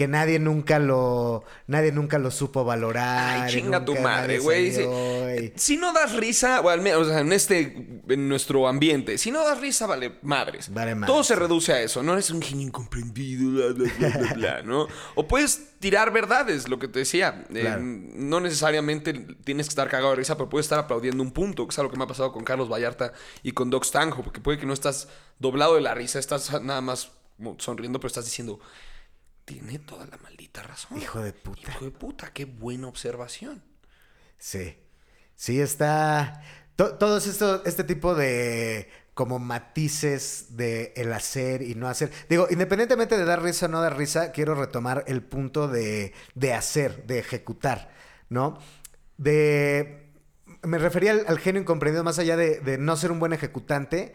[0.00, 3.42] Que nadie nunca lo, nadie nunca lo supo valorar.
[3.42, 4.70] Ay, chinga tu madre, güey.
[4.70, 8.26] Si, salió y- si no das risa, o al menos, o sea, en este, en
[8.26, 10.72] nuestro ambiente, si no das risa, vale madres.
[10.72, 12.02] Vale madres, Todo se reduce a eso.
[12.02, 14.86] No eres un genio incomprendido, bla, bla, bla, bla, bla, ¿no?
[15.16, 17.44] O puedes tirar verdades, lo que te decía.
[17.52, 19.12] Eh, no necesariamente
[19.44, 21.90] tienes que estar cagado de risa, pero puedes estar aplaudiendo un punto, que es algo
[21.90, 24.72] que me ha pasado con Carlos Vallarta y con Doc Stanjo, porque puede que no
[24.72, 25.08] estás
[25.38, 27.10] doblado de la risa, estás nada más
[27.58, 28.60] sonriendo, pero estás diciendo,
[29.50, 30.96] tiene toda la maldita razón.
[30.96, 31.60] Hijo de puta.
[31.72, 33.64] Hijo de puta, qué buena observación.
[34.38, 34.76] Sí.
[35.34, 36.40] Sí, está.
[36.76, 42.12] to- todos esto, este tipo de como matices de el hacer y no hacer.
[42.28, 46.54] Digo, independientemente de dar risa o no dar risa, quiero retomar el punto de, de
[46.54, 47.90] hacer, de ejecutar,
[48.28, 48.56] ¿no?
[49.18, 50.06] De.
[50.62, 54.14] Me refería al, al genio incomprendido, más allá de, de no ser un buen ejecutante.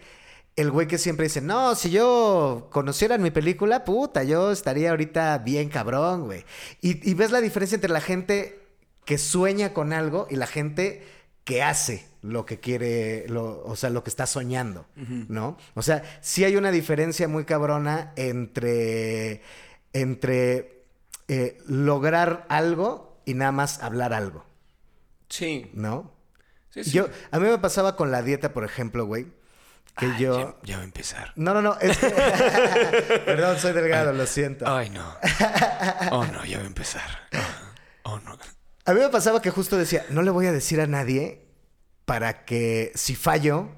[0.56, 5.38] El güey que siempre dice, no, si yo conociera mi película, puta, yo estaría ahorita
[5.40, 6.46] bien cabrón, güey.
[6.82, 8.60] Y, y ves la diferencia entre la gente
[9.04, 11.04] que sueña con algo y la gente
[11.44, 14.86] que hace lo que quiere, lo- o sea, lo que está soñando,
[15.28, 15.58] ¿no?
[15.76, 19.42] O sea, sí hay una diferencia muy cabrona entre,
[19.94, 20.86] entre
[21.28, 24.46] eh, lograr algo y nada más hablar algo,
[25.30, 25.70] Sí.
[25.74, 26.12] ¿no?
[26.70, 26.92] sí, sí.
[26.92, 29.28] Yo, a mí me pasaba con la dieta, por ejemplo, güey,
[29.98, 30.40] que Ay, yo...
[30.40, 31.34] Ya, ya va a empezar.
[31.36, 32.10] No, no, no, es que...
[33.26, 34.66] Perdón, soy delgado, lo siento.
[34.68, 35.16] Ay, no.
[36.12, 37.30] Oh, no, ya va a empezar.
[38.04, 38.38] Oh, oh, no.
[38.86, 41.46] A mí me pasaba que justo decía, no le voy a decir a nadie
[42.06, 43.70] para que si fallo,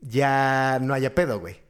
[0.00, 1.60] ya no haya pedo, güey.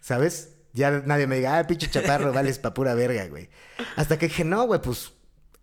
[0.00, 0.50] ¿Sabes?
[0.72, 3.48] Ya nadie me diga, ah, pinche chaparro, vales pa' pura verga, güey.
[3.96, 5.12] Hasta que dije, no, güey, pues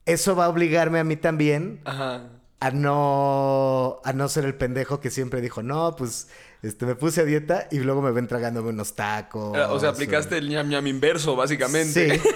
[0.05, 2.29] eso va a obligarme a mí también Ajá.
[2.59, 6.29] a no, a no ser el pendejo que siempre dijo, no, pues
[6.61, 9.57] este, me puse a dieta y luego me ven tragándome unos tacos.
[9.69, 12.19] O sea, aplicaste el ñam ñam inverso, básicamente.
[12.19, 12.29] Sí.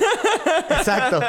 [0.70, 1.20] Exacto.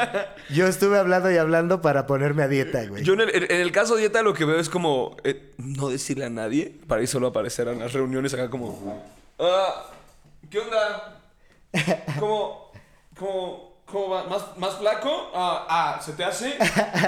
[0.49, 3.03] Yo estuve hablando y hablando para ponerme a dieta, güey.
[3.03, 6.25] Yo en el, en el caso dieta lo que veo es como eh, no decirle
[6.25, 9.03] a nadie para ahí solo aparecer en las reuniones acá como
[9.39, 9.91] ah,
[10.49, 11.21] ¿qué onda?
[12.19, 12.71] ¿Cómo,
[13.17, 14.23] cómo, cómo va?
[14.25, 15.31] ¿Más, más flaco?
[15.33, 16.57] Ah, ah, ¿se te hace?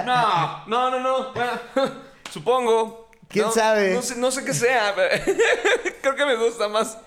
[0.05, 1.33] No, no, no, no.
[1.33, 1.51] Bueno,
[2.31, 3.06] supongo.
[3.29, 3.93] ¿Quién No, sabe?
[3.93, 4.93] No sé, no sé qué sea.
[6.01, 6.97] Creo que me gusta más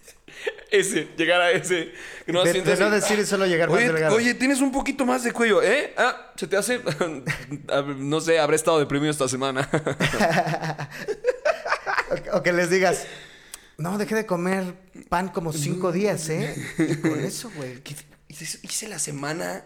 [0.70, 1.92] ese, llegar a ese.
[2.24, 4.14] que no De- no decir y solo llegar más oye, delgado.
[4.16, 5.92] Oye, tienes un poquito más de cuello, ¿eh?
[5.96, 6.80] Ah, ¿se te hace?
[7.98, 9.68] No sé, habré estado deprimido esta semana.
[12.32, 13.06] O, o que les digas,
[13.78, 14.74] no, dejé de comer
[15.08, 16.54] pan como cinco días, ¿eh?
[16.78, 17.80] Y con eso, güey.
[17.82, 17.96] ¿Qué-
[18.28, 19.64] Hice, hice la semana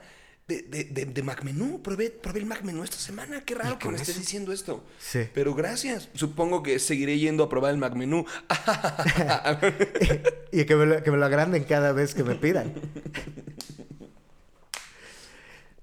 [0.50, 1.80] de, de, de, de McMenú.
[1.82, 3.42] Probé, probé el McMenú esta semana.
[3.44, 4.84] Qué raro que me estés diciendo esto.
[4.98, 5.28] Sí.
[5.32, 6.08] Pero gracias.
[6.14, 8.24] Supongo que seguiré yendo a probar el McMenú.
[10.52, 12.74] y que me, lo, que me lo agranden cada vez que me pidan.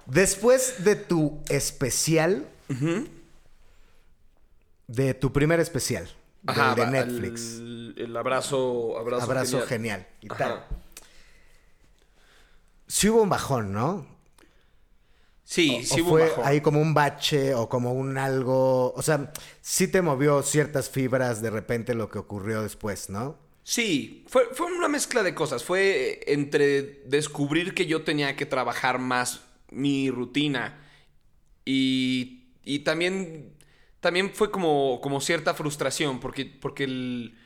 [0.05, 2.47] Después de tu especial,
[4.87, 6.07] de tu primer especial,
[6.45, 10.37] Ajá, de Netflix, El, el abrazo, abrazo, Abrazo Genial, y Ajá.
[10.37, 10.65] tal.
[12.87, 14.16] sí hubo un bajón, ¿no?
[15.47, 16.43] Sí, O sí hubo fue bajón.
[16.43, 19.31] ahí como un bache o como un algo, o sea,
[19.61, 23.37] sí te movió ciertas fibras de repente lo que ocurrió después, ¿no?
[23.63, 25.63] Sí, fue, fue una mezcla de cosas.
[25.63, 30.79] Fue entre descubrir que yo tenía que trabajar más mi rutina
[31.65, 33.53] y, y también,
[34.01, 37.37] también fue como, como cierta frustración porque, porque el,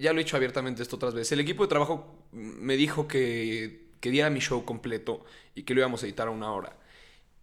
[0.00, 1.32] ya lo he dicho abiertamente esto otras veces.
[1.32, 5.80] El equipo de trabajo me dijo que, que diera mi show completo y que lo
[5.80, 6.76] íbamos a editar a una hora.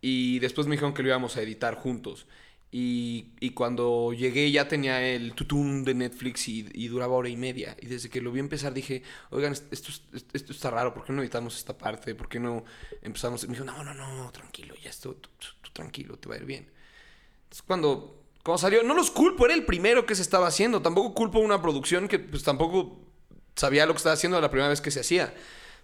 [0.01, 2.27] Y después me dijeron que lo íbamos a editar juntos.
[2.73, 7.35] Y, y cuando llegué ya tenía el tutún de Netflix y, y duraba hora y
[7.35, 7.75] media.
[7.81, 11.11] Y desde que lo vi empezar dije, oigan, esto, es- esto está raro, ¿por qué
[11.13, 12.15] no editamos esta parte?
[12.15, 12.63] ¿Por qué no
[13.01, 13.43] empezamos?
[13.43, 16.35] Y me dijo, no, no, no, tranquilo, ya esto, tú, tú- tú tranquilo, te va
[16.35, 16.69] a ir bien.
[17.43, 20.81] Entonces cuando, cuando salió, no los culpo, era el primero que se estaba haciendo.
[20.81, 23.01] Tampoco culpo una producción que pues tampoco
[23.55, 25.33] sabía lo que estaba haciendo la primera vez que se hacía.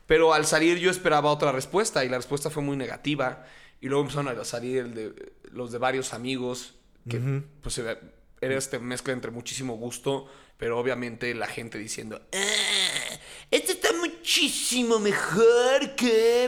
[0.06, 3.46] Pero al salir yo esperaba otra respuesta y la respuesta fue muy negativa.
[3.82, 6.76] Y luego empezaron a salir el de, los de varios amigos,
[7.10, 7.20] que
[7.62, 8.00] pues se ve-
[8.42, 13.18] era este mezcla entre muchísimo gusto, pero obviamente la gente diciendo, "Ah,
[13.52, 16.46] este está muchísimo mejor que...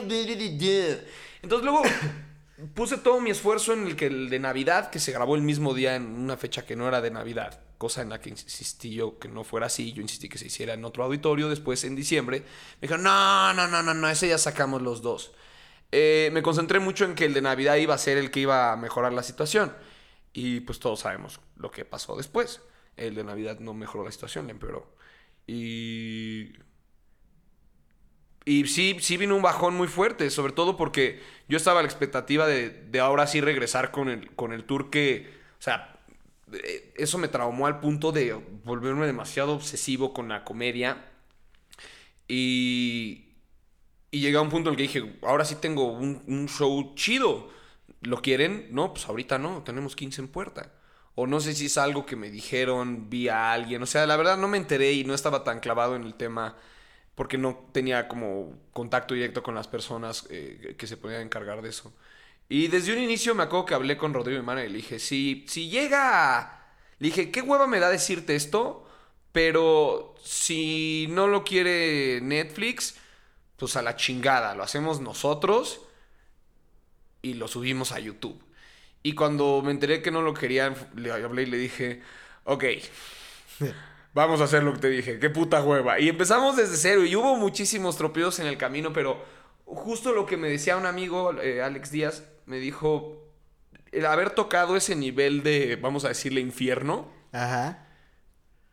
[1.42, 1.82] Entonces luego
[2.74, 5.74] puse todo mi esfuerzo en el que el de Navidad, que se grabó el mismo
[5.74, 9.18] día en una fecha que no era de Navidad, cosa en la que insistí yo
[9.20, 12.40] que no fuera así, yo insistí que se hiciera en otro auditorio, después en diciembre,
[12.42, 15.32] me dijeron, no, no, no, no, no, ese ya sacamos los dos.
[15.92, 18.72] Eh, me concentré mucho en que el de Navidad iba a ser el que iba
[18.72, 19.74] a mejorar la situación.
[20.34, 22.62] Y pues todos sabemos lo que pasó después.
[22.98, 24.96] El de Navidad no mejoró la situación, le empeoró.
[25.48, 26.54] Y
[28.50, 31.88] y sí, sí vino un bajón muy fuerte, sobre todo porque yo estaba a la
[31.88, 36.00] expectativa de, de ahora sí regresar con el, con el tour que, o sea,
[36.54, 41.06] eh, eso me traumó al punto de volverme demasiado obsesivo con la comedia.
[42.28, 43.29] Y,
[44.12, 47.50] y llegué a un punto en el que dije, ahora sí tengo un, show chido.
[48.02, 48.68] ¿Lo quieren?
[48.72, 50.74] No, pues ahorita no, tenemos 15 en puerta.
[51.16, 53.84] O no sé si es algo que me dijeron, vi a alguien.
[53.84, 56.56] O sea, la verdad no me enteré y no estaba tan clavado en el tema
[57.16, 61.70] porque no tenía como contacto directo con las personas eh, que se podían encargar de
[61.70, 61.94] eso.
[62.48, 65.46] Y desde un inicio me acuerdo que hablé con Rodrigo Imana y le dije, si,
[65.48, 66.40] si llega...
[66.40, 66.60] a-".
[67.00, 68.88] Le dije, ¿qué hueva me da decirte esto?
[69.34, 72.96] Pero si no lo quiere Netflix,
[73.60, 75.82] pues a la chingada, lo hacemos nosotros
[77.22, 78.42] y lo subimos a YouTube.
[79.04, 82.02] Y cuando me enteré que no lo querían, le hablé y le dije,
[82.46, 82.64] ok,
[84.14, 86.00] vamos a hacer lo que te dije, qué puta hueva.
[86.00, 89.24] Y empezamos desde cero y hubo muchísimos tropeos en el camino, pero
[89.66, 93.24] justo lo que me decía un amigo, eh, Alex Díaz, me dijo,
[93.92, 97.88] el haber tocado ese nivel de, vamos a decirle, infierno, Ajá.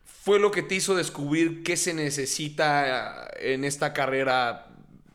[0.03, 4.66] fue lo que te hizo descubrir qué se necesita en esta carrera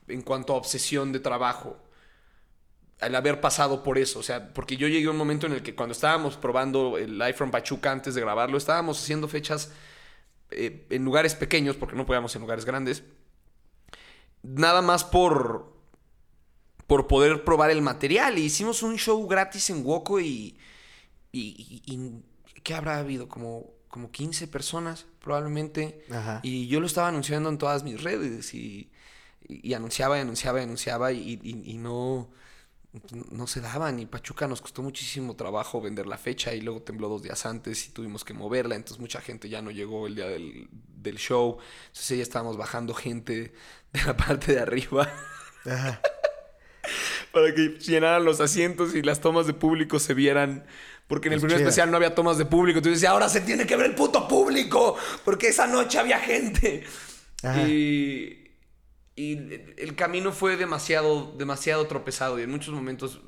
[0.08, 1.76] en cuanto a obsesión de trabajo.
[3.00, 5.62] Al haber pasado por eso, o sea, porque yo llegué a un momento en el
[5.62, 9.72] que cuando estábamos probando el Live from Pachuca antes de grabarlo, estábamos haciendo fechas
[10.50, 13.02] eh, en lugares pequeños, porque no podíamos en lugares grandes,
[14.42, 15.72] nada más por,
[16.86, 18.38] por poder probar el material.
[18.38, 20.56] Y hicimos un show gratis en Woco y,
[21.32, 22.22] y, y- y-
[22.62, 23.28] ¿qué habrá habido?
[23.28, 26.04] Como, como 15 personas probablemente.
[26.10, 26.40] Ajá.
[26.44, 28.90] Y yo lo estaba anunciando en todas mis redes y,
[29.48, 32.30] y- y anunciaba y anunciaba y anunciaba y, y- no,
[33.30, 33.98] no se daban.
[33.98, 37.86] Y Pachuca nos costó muchísimo trabajo vender la fecha y luego tembló dos días antes
[37.88, 38.74] y tuvimos que moverla.
[38.76, 41.58] Entonces mucha gente ya no llegó el día del, del show.
[41.88, 43.52] Entonces ya estábamos bajando gente
[43.92, 45.10] de la parte de arriba
[45.64, 46.00] Ajá.
[47.32, 50.66] para que llenaran los asientos y las tomas de público se vieran.
[51.08, 52.78] Porque en el Pues primer especial no había tomas de público.
[52.78, 54.96] Entonces decía, ahora se tiene que ver el puto público.
[55.24, 56.84] Porque esa noche había gente.
[57.42, 57.68] Ajá.
[57.68, 58.41] Y,
[59.14, 59.32] y
[59.76, 62.38] el camino fue demasiado, demasiado tropezado.
[62.38, 63.20] Y en muchos momentos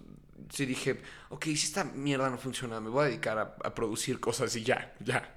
[0.51, 4.20] sí dije, ok, si esta mierda no funciona, me voy a dedicar a, a producir
[4.20, 5.35] cosas y ya, ya.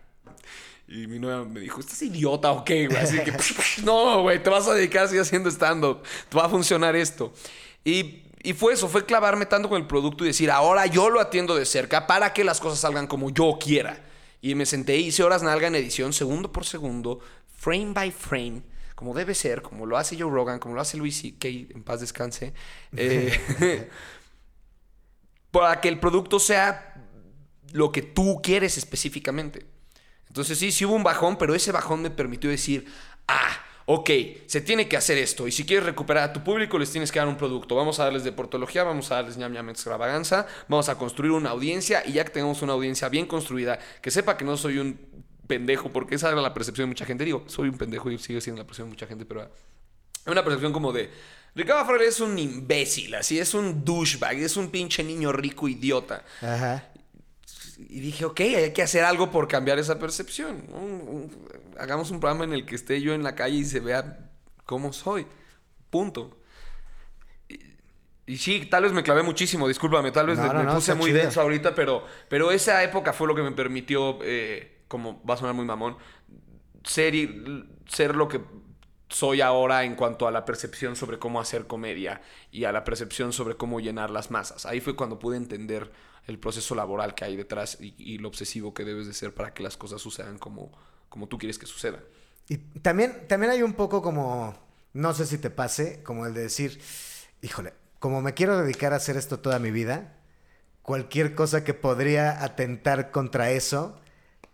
[0.87, 2.97] Y mi novia me dijo, ¿estás idiota o qué, güey?
[2.97, 3.33] Así que,
[3.83, 6.01] no, güey, te vas a dedicar a seguir haciendo stand-up.
[6.29, 7.33] Te va a funcionar esto.
[7.83, 11.19] Y, y fue eso, fue clavarme tanto con el producto y decir, ahora yo lo
[11.19, 14.05] atiendo de cerca para que las cosas salgan como yo quiera.
[14.41, 17.19] Y me senté hice horas nalga en edición, segundo por segundo,
[17.57, 18.61] frame by frame,
[18.97, 21.99] como debe ser, como lo hace Joe Rogan, como lo hace Luis C.K., en paz
[21.99, 22.55] descanse.
[22.97, 23.87] Eh,
[25.51, 26.95] para que el producto sea
[27.73, 29.67] lo que tú quieres específicamente.
[30.29, 32.91] Entonces sí, sí hubo un bajón, pero ese bajón me permitió decir,
[33.27, 34.09] ah, ok,
[34.47, 35.47] se tiene que hacer esto.
[35.47, 37.75] Y si quieres recuperar a tu público, les tienes que dar un producto.
[37.75, 42.01] Vamos a darles deportología, vamos a darles ñam ñam extravaganza, vamos a construir una audiencia
[42.03, 45.89] y ya que tengamos una audiencia bien construida, que sepa que no soy un pendejo,
[45.89, 47.25] porque esa era la percepción de mucha gente.
[47.25, 49.43] Digo, soy un pendejo y sigue siendo la percepción de mucha gente, pero...
[49.43, 51.09] Es una percepción como de...
[51.55, 56.23] Ricardo Farrell es un imbécil, así es un douchebag, es un pinche niño rico idiota.
[56.41, 56.85] Ajá.
[57.79, 60.63] Y dije, ok, hay que hacer algo por cambiar esa percepción.
[61.79, 64.19] Hagamos un programa en el que esté yo en la calle y se vea
[64.65, 65.25] cómo soy.
[65.89, 66.37] Punto.
[68.27, 70.75] Y, sí, tal vez me clavé muchísimo, discúlpame, tal vez No, me, no, me no,
[70.75, 71.19] puse muy chido.
[71.21, 75.37] denso ahorita, pero, pero esa época fue lo que me permitió, eh, como va a
[75.37, 75.97] sonar muy mamón,
[76.83, 77.13] ser,
[77.87, 78.41] ser lo que
[79.09, 82.21] soy ahora en cuanto a la percepción sobre cómo hacer comedia
[82.51, 84.65] y a la percepción sobre cómo llenar las masas.
[84.65, 85.91] Ahí fue cuando pude entender
[86.27, 89.53] el proceso laboral que hay detrás y, y lo obsesivo que debes de ser para
[89.53, 90.71] que las cosas sucedan como,
[91.09, 92.01] como tú quieres que sucedan.
[92.49, 94.57] Y también, también hay un poco como,
[94.93, 96.79] no sé si te pase, como el de decir,
[97.41, 100.17] híjole, como me quiero dedicar a hacer esto toda mi vida,
[100.81, 103.99] cualquier cosa que podría atentar contra eso,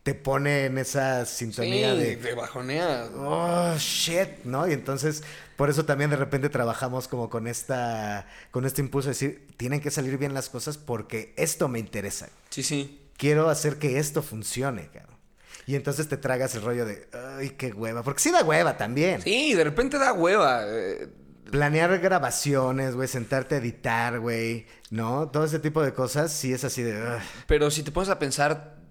[0.03, 2.17] te pone en esa sintonía de...
[2.17, 3.09] de bajonea.
[3.15, 4.67] Oh, shit, ¿no?
[4.67, 5.23] Y entonces,
[5.55, 9.79] por eso también de repente trabajamos como con esta, con este impulso de decir, tienen
[9.79, 12.27] que salir bien las cosas porque esto me interesa.
[12.49, 12.99] Sí, sí.
[13.15, 15.13] Quiero hacer que esto funcione, cabrón.
[15.65, 17.07] Y entonces te tragas el rollo de,
[17.39, 18.03] ay, qué hueva.
[18.03, 19.21] Porque sí da hueva también.
[19.21, 20.63] Sí, de repente da hueva.
[20.67, 21.07] eh,
[21.49, 25.29] Planear grabaciones, güey, sentarte a editar, güey, ¿no?
[25.29, 26.99] Todo ese tipo de cosas, sí es así de...
[27.01, 27.21] "Ugh".
[27.47, 28.82] Pero si te pones a pensar,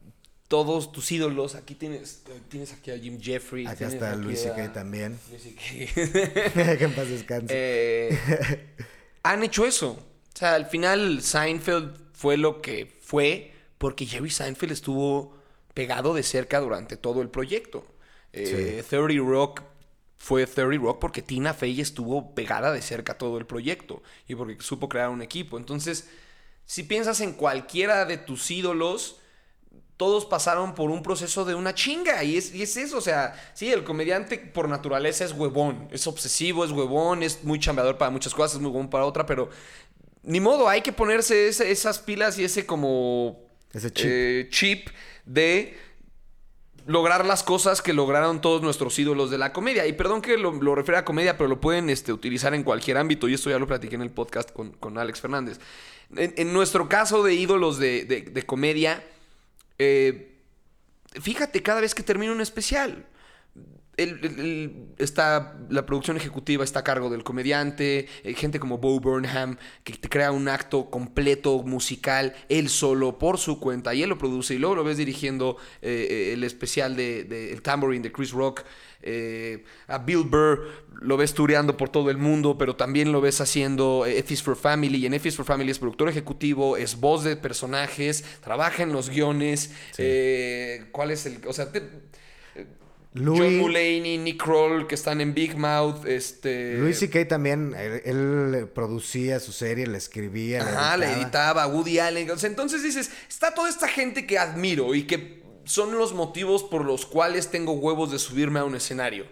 [0.52, 3.70] todos tus ídolos, aquí tienes, tienes aquí a Jim Jeffries.
[3.70, 4.70] Acá está aquí Luis C.K.
[4.74, 5.18] también.
[5.30, 6.76] Luis C.K.
[6.76, 7.46] que en paz descanse.
[7.48, 8.18] Eh,
[9.22, 9.92] han hecho eso.
[9.92, 15.38] O sea, al final Seinfeld fue lo que fue porque Jerry Seinfeld estuvo
[15.72, 17.86] pegado de cerca durante todo el proyecto.
[18.34, 19.62] Eh, 30 Rock
[20.18, 24.58] fue 30 Rock porque Tina Fey estuvo pegada de cerca todo el proyecto y porque
[24.60, 25.56] supo crear un equipo.
[25.56, 26.10] Entonces,
[26.66, 29.16] si piensas en cualquiera de tus ídolos,
[29.96, 32.24] todos pasaron por un proceso de una chinga.
[32.24, 36.07] Y es, y es eso, o sea, sí, el comediante por naturaleza es huevón, es
[36.07, 39.48] obsesivo, es huevón, es muy chambeador para muchas cosas, es muy huevón para otra, pero
[40.24, 43.40] ni modo, hay que ponerse ese- esas pilas y ese como
[43.72, 44.07] Ese chip.
[44.09, 44.88] eh, chip
[45.24, 45.76] de
[46.87, 49.87] lograr las cosas que lograron todos nuestros ídolos de la comedia.
[49.87, 52.96] Y perdón que lo, lo refiera a comedia, pero lo pueden este, utilizar en cualquier
[52.98, 53.28] ámbito.
[53.28, 55.61] Y esto ya lo platiqué en el podcast con, con Alex Fernández.
[56.16, 59.05] En, en nuestro caso de ídolos de, de- de comedia,
[59.82, 60.38] eh,
[61.20, 63.06] fíjate cada vez que termina un especial.
[64.98, 69.92] está, la producción ejecutiva está a cargo del comediante, eh, gente como Bo Burnham, que
[69.94, 74.54] te crea un acto completo musical, él solo, por su cuenta, y él lo produce,
[74.54, 78.64] y luego lo ves dirigiendo eh, el especial de, de El Tambourine de Chris Rock,
[79.02, 80.66] eh, a Bill Burr,
[81.00, 84.42] lo ves tureando por todo el mundo, pero también lo ves haciendo eh, F is
[84.42, 88.24] for Family, y en F is for Family es productor ejecutivo, es voz de personajes,
[88.42, 91.38] trabaja en los guiones, eh, ¿cuál es el...?
[91.46, 91.82] O sea, te-
[93.14, 96.78] John Mulaney, Nick Kroll, que están en Big Mouth, este...
[96.78, 97.28] Louis C.K.
[97.28, 101.22] también, él, él producía su serie, la escribía, Ajá, la la editaba.
[101.22, 102.30] editaba, Woody Allen.
[102.42, 107.07] Entonces dices, está toda esta gente que admiro y que son los motivos por los
[107.07, 109.27] cuales tengo huevos de subirme a un escenario.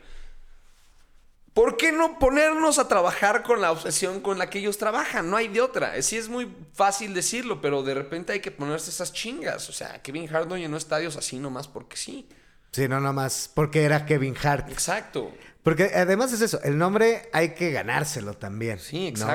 [1.55, 5.29] ¿Por qué no ponernos a trabajar con la obsesión con la que ellos trabajan?
[5.29, 6.01] No hay de otra.
[6.01, 9.69] Sí es muy fácil decirlo, pero de repente hay que ponerse esas chingas.
[9.69, 12.29] O sea, Kevin Hart no llenó estadios así nomás porque sí.
[12.71, 14.71] Sí, no nomás, porque era Kevin Hart.
[14.71, 15.33] Exacto.
[15.65, 18.79] Porque además es eso, el nombre hay que ganárselo también.
[18.79, 19.27] Sí, ¿no?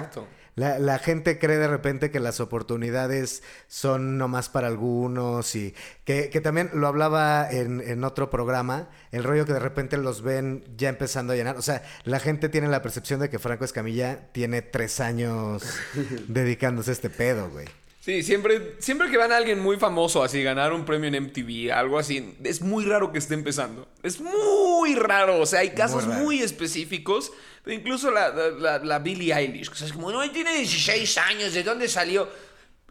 [0.56, 6.30] La, la gente cree de repente que las oportunidades son nomás para algunos y que,
[6.30, 10.63] que también lo hablaba en, en otro programa, el rollo que de repente los ven
[10.78, 11.58] ya empezando a llenar.
[11.58, 15.63] O sea, la gente tiene la percepción de que Franco Escamilla tiene tres años
[16.28, 17.68] dedicándose a este pedo, güey.
[18.06, 21.72] Sí, siempre, siempre que van a alguien muy famoso, así, ganar un premio en MTV,
[21.74, 23.88] algo así, es muy raro que esté empezando.
[24.04, 25.39] Es muy raro.
[25.41, 27.32] O sea, hay casos muy, específicos.
[27.65, 31.63] Incluso la, la, la- la Billie Eilish, que es como, no, tiene 16 años, ¿de
[31.63, 32.30] dónde salió?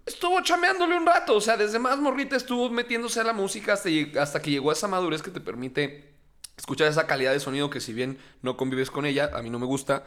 [0.05, 1.37] Estuvo chameándole un rato.
[1.37, 3.89] O sea, desde más morrita estuvo metiéndose a la música hasta,
[4.21, 6.13] hasta que llegó a esa madurez que te permite
[6.57, 9.61] escuchar esa calidad de sonido que si bien no convives con ella, a mí no
[9.61, 10.03] me gusta,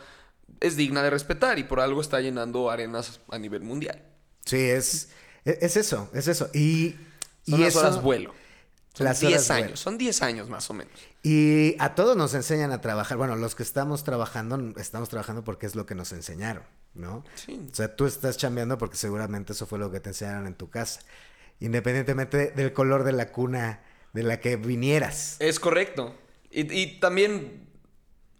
[0.59, 4.03] es digna de respetar y por algo está llenando arenas a nivel mundial.
[4.47, 5.09] Sí, es,
[5.45, 6.49] es, es eso, es eso.
[6.53, 6.95] Y,
[7.47, 8.33] Son y las eso- horas vuelo.
[8.93, 9.61] Son Las 10 horas años.
[9.67, 9.77] vuelo.
[9.77, 10.91] Son 10 años más o menos.
[11.21, 13.15] Y a todos nos enseñan a trabajar.
[13.17, 16.63] Bueno, los que estamos trabajando, estamos trabajando porque es lo que nos enseñaron,
[16.95, 17.23] ¿no?
[17.35, 17.59] Sí.
[17.71, 20.71] O sea, tú estás chambeando porque seguramente eso fue lo que te enseñaron en tu
[20.71, 21.01] casa.
[21.59, 23.81] Independientemente del color de la cuna
[24.13, 25.35] de la que vinieras.
[25.39, 26.15] Es correcto.
[26.49, 27.66] Y, y también,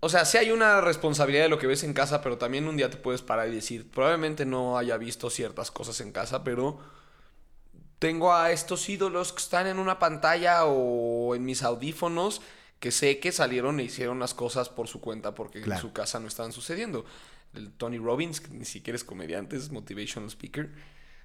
[0.08, 2.78] o sea, sí hay una responsabilidad de lo que ves en casa, pero también un
[2.78, 6.80] día te puedes parar y decir, probablemente no haya visto ciertas cosas en casa, pero
[8.00, 12.42] tengo a estos ídolos que están en una pantalla o en mis audífonos
[12.80, 15.80] que sé que salieron e hicieron las cosas por su cuenta porque Claro.
[15.80, 17.06] en su casa no estaban sucediendo.
[17.54, 20.70] El Tony Robbins, que ni siquiera es comediante, es motivational speaker.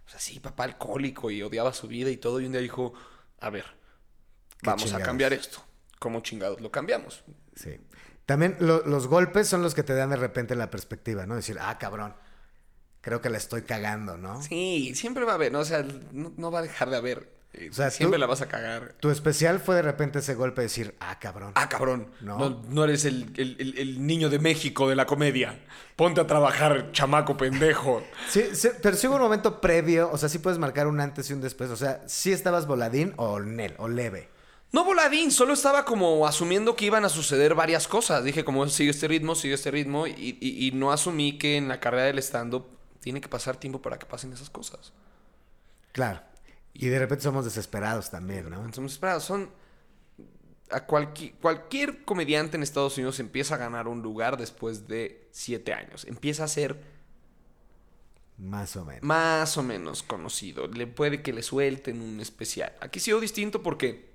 [0.07, 2.41] O sea, sí, papá alcohólico y odiaba su vida y todo.
[2.41, 2.95] Y un día dijo,
[3.39, 3.65] a ver,
[4.63, 5.63] ¿Qué vamos a cambiar esto.
[5.99, 7.23] ¿Cómo chingados lo cambiamos?
[7.55, 7.79] Sí.
[8.33, 11.35] También lo- los golpes son los que te dan de repente la perspectiva, ¿no?
[11.37, 12.15] Decir, ah, cabrón,
[13.03, 14.43] creo que la estoy cagando, ¿no?
[14.43, 15.59] Sí, siempre va a haber, ¿no?
[15.61, 17.29] O sea, no, no va a dejar de haber.
[17.53, 18.95] Eh, O sea, siempre tú- la vas a cagar.
[19.01, 21.53] Tu especial fue de repente ese golpe de decir, ah, cabrón.
[21.57, 22.09] Ah, cabrón.
[22.23, 22.39] No.
[22.39, 25.61] No, no eres el, el- el- el niño de México de la comedia.
[25.95, 28.03] Ponte a trabajar, chamaco pendejo.
[28.31, 31.29] Sí, sí, pero sí hubo un momento previo, o sea, sí puedes marcar un antes
[31.29, 31.69] y un después.
[31.69, 34.31] O sea, sí estabas voladín o nel, o leve.
[34.73, 38.25] No voladín, solo estaba como asumiendo que iban a suceder varias cosas.
[38.25, 40.07] Dije como sigue este ritmo, sigue este ritmo.
[40.07, 42.67] Y, y- y no asumí que en la carrera del stand-up
[43.01, 44.93] tiene que pasar tiempo para que pasen esas cosas.
[45.93, 46.23] Claro.
[46.73, 48.65] Y de repente somos desesperados también, ¿no?
[48.65, 49.51] Entonces, espera, son...
[50.71, 55.75] A cualquier, cualquier comediante en Estados Unidos empieza a ganar un lugar después de siete
[55.75, 56.07] años.
[56.07, 56.81] Empieza a ser
[58.39, 59.03] Más o menos.
[59.03, 60.67] más o menos conocido.
[60.69, 62.73] Le puede que le suelten un especial.
[62.81, 64.12] Aquí ha sido distinto porque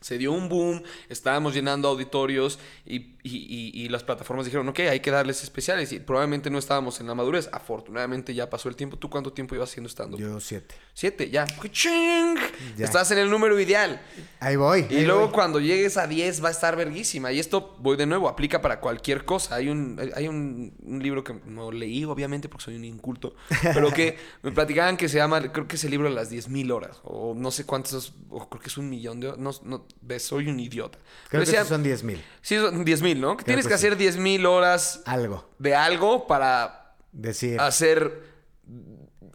[0.00, 5.00] se dio un boom, estábamos llenando auditorios y, y- y las plataformas dijeron, ok, hay
[5.00, 5.92] que darles especiales.
[5.92, 7.48] Y probablemente no estábamos en la madurez.
[7.52, 8.96] Afortunadamente ya pasó el tiempo.
[8.96, 10.16] ¿Tú cuánto tiempo ibas haciendo estando?
[10.18, 10.74] Yo siete.
[10.94, 11.44] Siete, ya.
[11.70, 12.36] ¡Ching!
[12.76, 12.84] Ya.
[12.84, 14.00] Estás en el número ideal.
[14.40, 14.86] Ahí voy.
[14.90, 15.32] Y ahí luego voy.
[15.32, 17.32] cuando llegues a 10 va a estar verguísima.
[17.32, 19.54] Y esto, voy de nuevo, aplica para cualquier cosa.
[19.56, 23.90] Hay un, hay un, un libro que no leí, obviamente, porque soy un inculto, pero
[23.92, 26.98] que me platicaban que se llama, creo que es el libro de las 10.000 horas,
[27.04, 29.38] o no sé cuántos, o creo que es un millón de horas.
[29.40, 29.84] No, no,
[30.18, 30.98] soy un idiota.
[30.98, 32.22] Creo Pero que decía- son diez mil.
[32.42, 33.36] Sí, son 10.000, ¿no?
[33.36, 33.86] Que tienes que que sí.
[33.86, 35.48] hacer 10.000 horas Algo.
[35.58, 37.58] de algo para Decir.
[37.60, 38.22] hacer,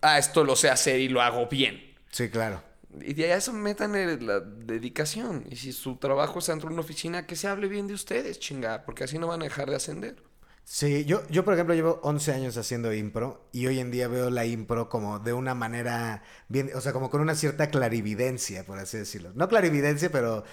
[0.02, 1.96] ah, esto lo sé hacer y lo hago bien.
[2.12, 2.62] Sí, claro.
[3.02, 3.92] Y de a eso metan
[4.26, 5.46] la dedicación.
[5.50, 8.40] Y si su trabajo está dentro de una oficina, que se hable bien de ustedes,
[8.40, 10.16] chinga, porque así no van a dejar de ascender.
[10.64, 14.32] Sí, yo, yo por ejemplo llevo 11 años haciendo impro y hoy en día veo
[14.32, 18.80] la impro como de una manera bien, o sea, como con una cierta clarividencia, por
[18.80, 19.32] así decirlo.
[19.36, 20.44] No clarividencia, pero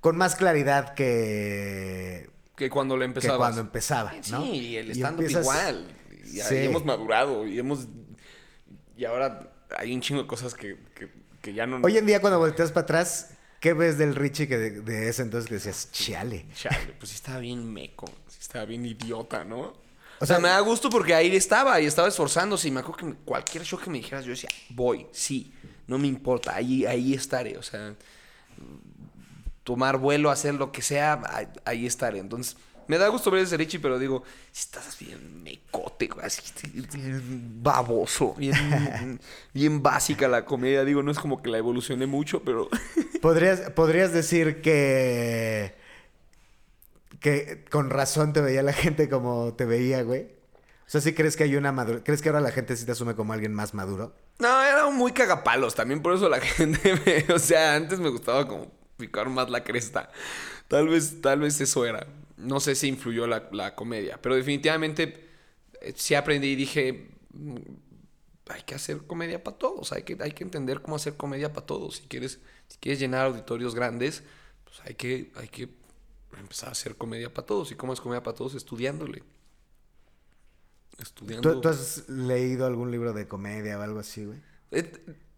[0.00, 3.38] con más claridad que, Que cuando le que empezabas.
[3.38, 4.42] cuando empezaba, ¿no?
[4.42, 5.86] Sí, y el stand-up empiezas- igual.
[6.24, 6.56] Y, Sí.
[6.56, 7.86] hemos madurado y hemos...
[8.96, 11.10] Y ahora hay un chingo de cosas que, que,
[11.42, 11.80] que ya no...
[11.84, 13.30] Hoy en día cuando volteas para atrás,
[13.60, 16.46] ¿qué ves del Richie que de, de ese entonces que decías, chale?
[16.54, 18.06] Chale, pues sí estaba bien meco.
[18.28, 19.60] Sí estaba bien idiota, ¿no?
[19.60, 19.74] O,
[20.20, 22.68] O sea, sea, me da gusto porque ahí estaba y estaba esforzándose.
[22.68, 25.52] Y me acuerdo que cualquier show que me dijeras, yo decía, voy, sí,
[25.86, 27.58] no me importa, ahí, ahí estaré.
[27.58, 27.94] O sea,
[29.66, 32.20] tomar vuelo, hacer lo que sea, ahí, ahí estaré.
[32.20, 32.56] Entonces,
[32.86, 36.40] me da gusto ver ese Richie, pero digo, si estás bien mecote, güey, así,
[37.60, 39.18] baboso, bien,
[39.52, 40.84] bien básica la comedia.
[40.84, 42.68] Digo, no es como que la evolucioné mucho, pero...
[43.20, 45.74] ¿Podrías, podrías decir que,
[47.18, 50.36] que con razón te veía la gente como te veía, güey.
[50.86, 52.02] O sea, ¿sí crees que hay una madurez?
[52.04, 54.14] ¿Crees que ahora la gente sí te asume como alguien más maduro?
[54.38, 55.74] No, era muy cagapalos.
[55.74, 57.34] También por eso la gente me...
[57.34, 60.10] O sea, antes me gustaba como picar más la cresta.
[60.68, 62.06] Tal vez, tal vez eso era.
[62.36, 64.20] No sé si influyó la, la comedia.
[64.22, 65.28] Pero definitivamente
[65.80, 67.10] eh, sí aprendí y dije...
[67.32, 67.56] mm,
[68.48, 69.92] Hay que hacer comedia para todos.
[69.92, 71.96] Hay que, hay que entender cómo hacer comedia para todos.
[71.96, 74.22] Si quieres, si quieres llenar auditorios grandes,
[74.64, 75.68] pues hay que, hay que
[76.38, 77.72] empezar a hacer comedia para todos.
[77.72, 78.54] ¿Y cómo es comedia para todos?
[78.54, 79.24] Estudiándole.
[80.98, 81.50] Estudiando.
[81.50, 84.40] ¿Tú, tú has leído algún libro de comedia o algo así, güey?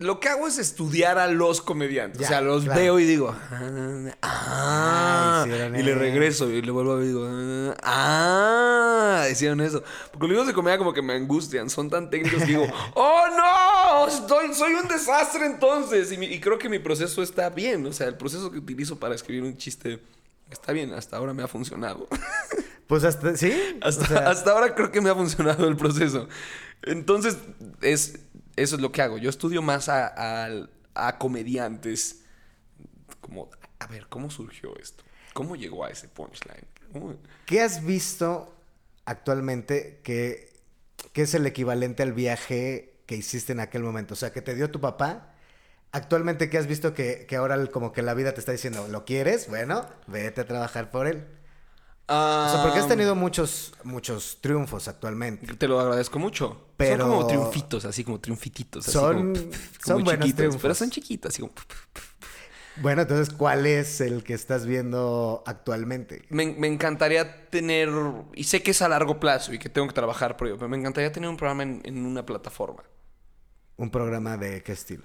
[0.01, 2.21] Lo que hago es estudiar a los comediantes.
[2.21, 2.81] Ya, o sea, los claro.
[2.81, 5.99] veo y digo, ah, ah", y le eso.
[5.99, 9.83] regreso y le vuelvo a ver y digo, ah, ah, hicieron eso.
[10.13, 13.25] Porque los libros de comedia como que me angustian, son tan técnicos que digo, oh
[13.37, 16.13] no, estoy, soy un desastre entonces.
[16.13, 19.01] Y, mi- y creo que mi proceso está bien, o sea, el proceso que utilizo
[19.01, 19.99] para escribir un chiste
[20.51, 22.07] está bien, hasta ahora me ha funcionado.
[22.89, 23.53] Pues hasta, ¿sí?
[23.83, 26.27] Hasta, O sea, hasta ahora creo que me ha funcionado el proceso.
[26.81, 27.37] Entonces,
[27.83, 28.15] es,
[28.63, 29.19] eso es lo que hago.
[29.19, 30.47] Yo estudio más a,
[30.95, 32.23] a- comediantes.
[33.21, 35.05] Como, a ver, ¿cómo surgió esto?
[35.35, 36.67] ¿Cómo llegó a ese punchline?
[36.93, 38.55] ¿Cómo- ¿Qué has visto
[39.05, 40.53] actualmente que,
[41.13, 44.15] que es el equivalente al viaje que hiciste en aquel momento?
[44.15, 45.35] O sea, que te dio tu papá.
[45.93, 49.05] Actualmente, ¿qué has visto que, que ahora como que la vida te está diciendo, ¿lo
[49.05, 49.49] quieres?
[49.49, 51.27] Bueno, vete a trabajar por él.
[52.11, 55.55] O sea, porque has tenido muchos, muchos triunfos actualmente.
[55.55, 56.69] Te lo agradezco mucho.
[56.77, 58.85] Pero- Son como triunfitos, así como triunfititos.
[58.89, 59.53] así Son- como, como
[59.85, 60.63] son buenos chiquitos, triunfos.
[60.63, 61.53] Pero son chiquitos, así como...
[62.81, 66.23] Bueno, entonces, ¿cuál es el que estás viendo actualmente?
[66.31, 67.91] Me, me encantaría tener,
[68.35, 70.69] y sé que es a largo plazo y que tengo que trabajar por ello, pero
[70.69, 72.85] me encantaría tener un programa en, en una plataforma.
[73.77, 75.05] ¿Un programa de qué estilo?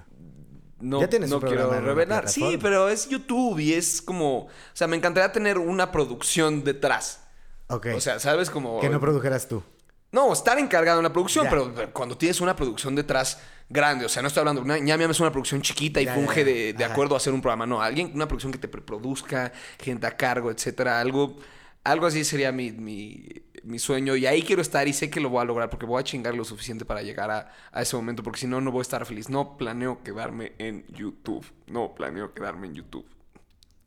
[0.83, 2.29] No, Ya no quiero una revelar.
[2.29, 4.39] Sí, pero es YouTube y es como...
[4.45, 7.21] O sea, me encantaría tener una producción detrás.
[7.67, 7.87] Ok.
[7.95, 8.49] O sea, ¿sabes?
[8.49, 8.79] Como...
[8.79, 9.63] que no produjeras tú.
[10.11, 14.09] No, estar encargado en la producción, pero pero cuando tienes una producción detrás grande, o
[14.09, 16.45] sea, no estoy hablando, una ñam Ñam es una producción chiquita y Ya, funge ya,
[16.45, 16.53] ya.
[16.53, 20.05] de, de acuerdo a hacer un programa, no, alguien, una producción que te preproduzca, gente
[20.05, 21.35] a cargo, etcétera, algo,
[21.83, 23.27] algo así sería mi, mi,
[23.63, 25.99] mi sueño y ahí quiero estar y sé que lo voy a lograr porque voy
[25.99, 28.79] a chingar lo suficiente para llegar a, a ese momento porque si no, no voy
[28.79, 29.29] a estar feliz.
[29.29, 31.45] No planeo quedarme en YouTube.
[31.67, 33.05] No planeo quedarme en YouTube.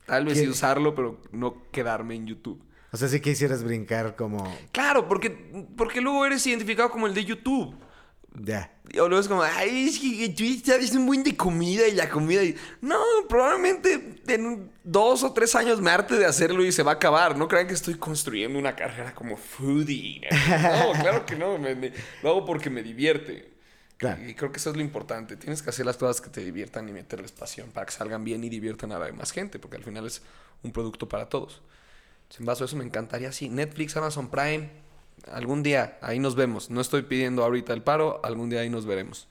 [0.05, 0.41] Tal vez ¿Qué?
[0.41, 2.63] sí usarlo, pero no quedarme en YouTube.
[2.91, 4.51] O sea, sí quisieras brincar como...
[4.71, 5.29] Claro, porque,
[5.75, 7.75] porque luego eres identificado como el de YouTube.
[8.39, 8.71] Ya.
[9.01, 12.07] O luego es como, ay, es que tú sabes un buen de comida y la
[12.07, 12.43] comida.
[12.43, 12.55] Y...
[12.81, 16.95] No, probablemente en dos o tres años me arte de hacerlo y se va a
[16.95, 17.35] acabar.
[17.35, 20.21] No crean que estoy construyendo una carrera como foodie.
[20.31, 21.57] No, claro que no.
[21.57, 23.53] me- me- lo hago porque me divierte.
[23.97, 24.23] Claro.
[24.23, 25.35] Y creo que eso es lo importante.
[25.35, 28.43] Tienes que hacer las cosas que te diviertan y meterles pasión para que salgan bien
[28.43, 30.21] y diviertan a la demás gente, porque al final es
[30.61, 31.63] un producto para todos.
[32.39, 33.49] En base a eso me encantaría así.
[33.49, 34.69] Netflix, Amazon Prime,
[35.31, 36.69] algún día ahí nos vemos.
[36.69, 39.27] No estoy pidiendo ahorita el paro, algún día ahí nos veremos.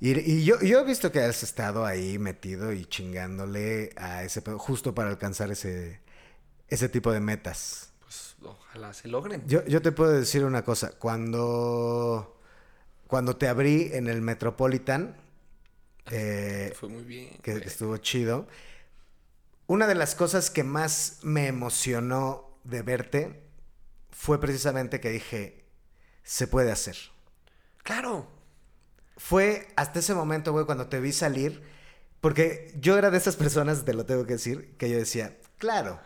[0.00, 4.40] Y, y yo, yo he visto que has estado ahí metido y chingándole a ese
[4.40, 6.00] justo para alcanzar ese,
[6.68, 7.92] ese tipo de metas.
[8.00, 9.42] Pues ojalá se logren.
[9.46, 10.92] Yo, yo te puedo decir una cosa.
[10.98, 12.40] Cuando,
[13.06, 15.16] cuando te abrí en el Metropolitan,
[16.10, 17.38] eh, Fue muy bien.
[17.42, 17.66] que güey.
[17.66, 18.48] estuvo chido,
[19.66, 23.42] una de las cosas que más me emocionó de verte
[24.20, 25.64] fue precisamente que dije,
[26.24, 26.94] se puede hacer.
[27.82, 28.28] Claro.
[29.16, 31.62] Fue hasta ese momento, güey, cuando te vi salir,
[32.20, 35.98] porque yo era de esas personas, te lo tengo que decir, que yo decía, claro,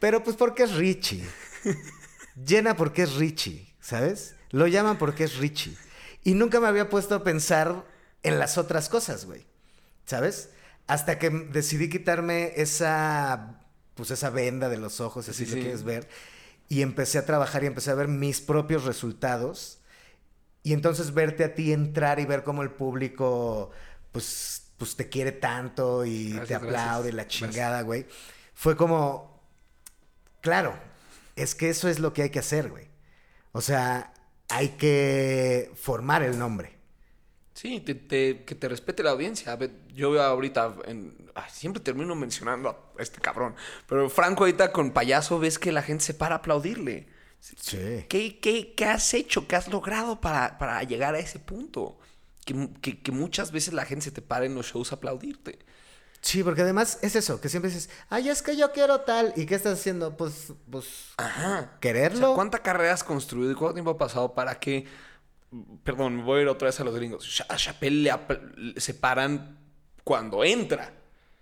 [0.00, 1.24] pero pues porque es Richie.
[2.44, 4.34] Llena porque es Richie, ¿sabes?
[4.50, 5.78] Lo llaman porque es Richie.
[6.22, 7.86] Y nunca me había puesto a pensar
[8.22, 9.46] en las otras cosas, güey.
[10.04, 10.50] ¿Sabes?
[10.86, 13.62] Hasta que decidí quitarme esa,
[13.94, 15.62] pues esa venda de los ojos, así Sí, lo sí.
[15.62, 16.06] quieres ver.
[16.70, 19.80] Y empecé a trabajar y empecé a ver mis propios resultados.
[20.62, 23.70] Y entonces verte a ti entrar y ver cómo el público,
[24.12, 28.06] pues, pues te quiere tanto y Gracias, te aplaude la chingada, güey.
[28.54, 29.42] Fue como,
[30.40, 30.74] claro,
[31.36, 32.88] es que eso es lo que hay que hacer, güey.
[33.52, 34.14] O sea,
[34.48, 36.79] hay que formar el nombre.
[37.60, 39.52] Sí, te- te- que te respete la audiencia.
[39.52, 43.54] A ver, yo veo ahorita, en- ay, siempre termino mencionando a este cabrón,
[43.86, 47.06] pero Franco ahorita con payaso ves que la gente se para a aplaudirle.
[47.40, 48.06] Sí.
[48.08, 49.46] ¿Qué, qué, qué has hecho?
[49.46, 51.98] ¿Qué has logrado para, para llegar a ese punto?
[52.46, 55.58] Que, que- que muchas veces la gente se te para en los shows a aplaudirte.
[56.22, 59.32] Sí, porque además es eso, que siempre dices, ay, es que yo quiero tal.
[59.36, 60.16] ¿Y qué estás haciendo?
[60.16, 60.86] Pues, pues,
[61.18, 61.76] Ajá.
[61.80, 62.18] quererlo.
[62.18, 64.86] O sea, ¿Cuánta carrera has construido y cuánto tiempo ha pasado para que...
[65.82, 67.42] Perdón, me voy a ir otra vez a los gringos.
[67.48, 68.02] A Chappelle
[68.56, 69.58] le se paran
[70.04, 70.92] cuando entra.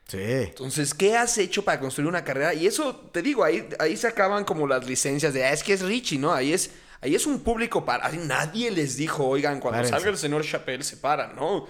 [0.07, 0.19] Sí.
[0.19, 2.55] Entonces, ¿qué has hecho para construir una carrera?
[2.55, 5.75] Y eso, te digo, ahí, ahí se acaban como las licencias de, ah, es que
[5.75, 6.33] es Richie, ¿no?
[6.33, 6.71] Ahí es,
[7.03, 8.07] ahí es un público para...
[8.07, 9.91] ahí Nadie les dijo, oigan, cuando Párense.
[9.93, 11.67] salga el señor Chappelle se paran, ¿no?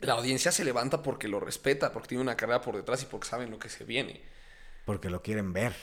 [0.00, 3.28] La audiencia se levanta porque lo respeta, porque tiene una carrera por detrás y porque
[3.28, 4.20] saben lo que se viene.
[4.84, 5.74] Porque lo quieren ver.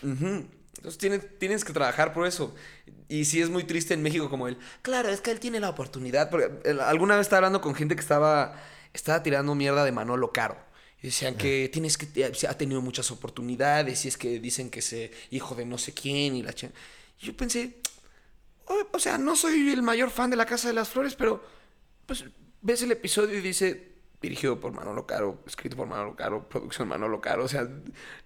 [0.77, 2.53] Entonces tienes, tienes que trabajar por eso.
[3.07, 4.57] Y sí es muy triste en México como él.
[4.81, 6.29] Claro, es que él tiene la oportunidad.
[6.29, 8.61] Porque eh, alguna vez estaba hablando con gente que estaba,
[8.93, 10.57] estaba tirando mierda de Manolo Caro.
[11.01, 14.95] Y decían que tienes que ha tenido muchas oportunidades y es que dicen que es
[15.31, 16.71] hijo de no sé quién y la ch...
[17.19, 17.75] Y yo pensé,
[18.65, 21.43] o, o sea, no soy el mayor fan de la Casa de las Flores, pero
[22.05, 22.23] pues
[22.61, 27.19] ves el episodio y dice dirigido por Manolo Caro, escrito por Manolo Caro, producción Manolo
[27.19, 27.67] Caro, o sea,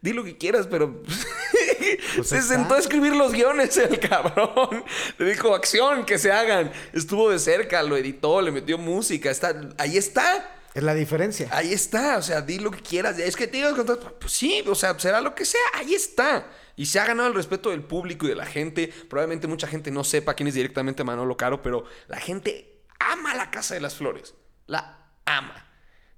[0.02, 1.02] di lo que quieras, pero
[2.16, 2.56] Pues se está.
[2.56, 4.84] sentó a escribir los guiones el cabrón.
[5.18, 6.72] Le dijo, acción, que se hagan.
[6.94, 10.54] Estuvo de cerca, lo editó, le metió música, está, ahí está.
[10.74, 11.50] Es la diferencia.
[11.52, 13.18] Ahí está, o sea, di lo que quieras.
[13.18, 13.84] Es que te digo,
[14.20, 16.52] pues sí, o sea, será lo que sea, ahí está.
[16.76, 18.94] Y se ha ganado el respeto del público y de la gente.
[19.10, 23.50] Probablemente mucha gente no sepa quién es directamente Manolo Caro, pero la gente ama la
[23.50, 24.36] Casa de las Flores.
[24.68, 25.66] La ama.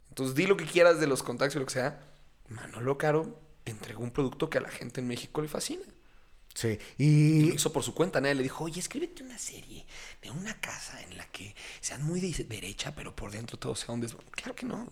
[0.09, 2.01] Entonces, di lo que quieras de los contactos y lo que sea.
[2.49, 3.39] Manolo Caro
[3.71, 5.83] entregó un producto que a la gente en México le fascina.
[6.53, 6.77] Sí.
[6.97, 9.85] Y lo hizo por su cuenta, nadie le dijo, oye, escríbete una serie
[10.21, 13.93] de una casa en la que sean muy de derecha, pero por dentro todo sea
[13.93, 14.15] un des...
[14.31, 14.91] Claro que no.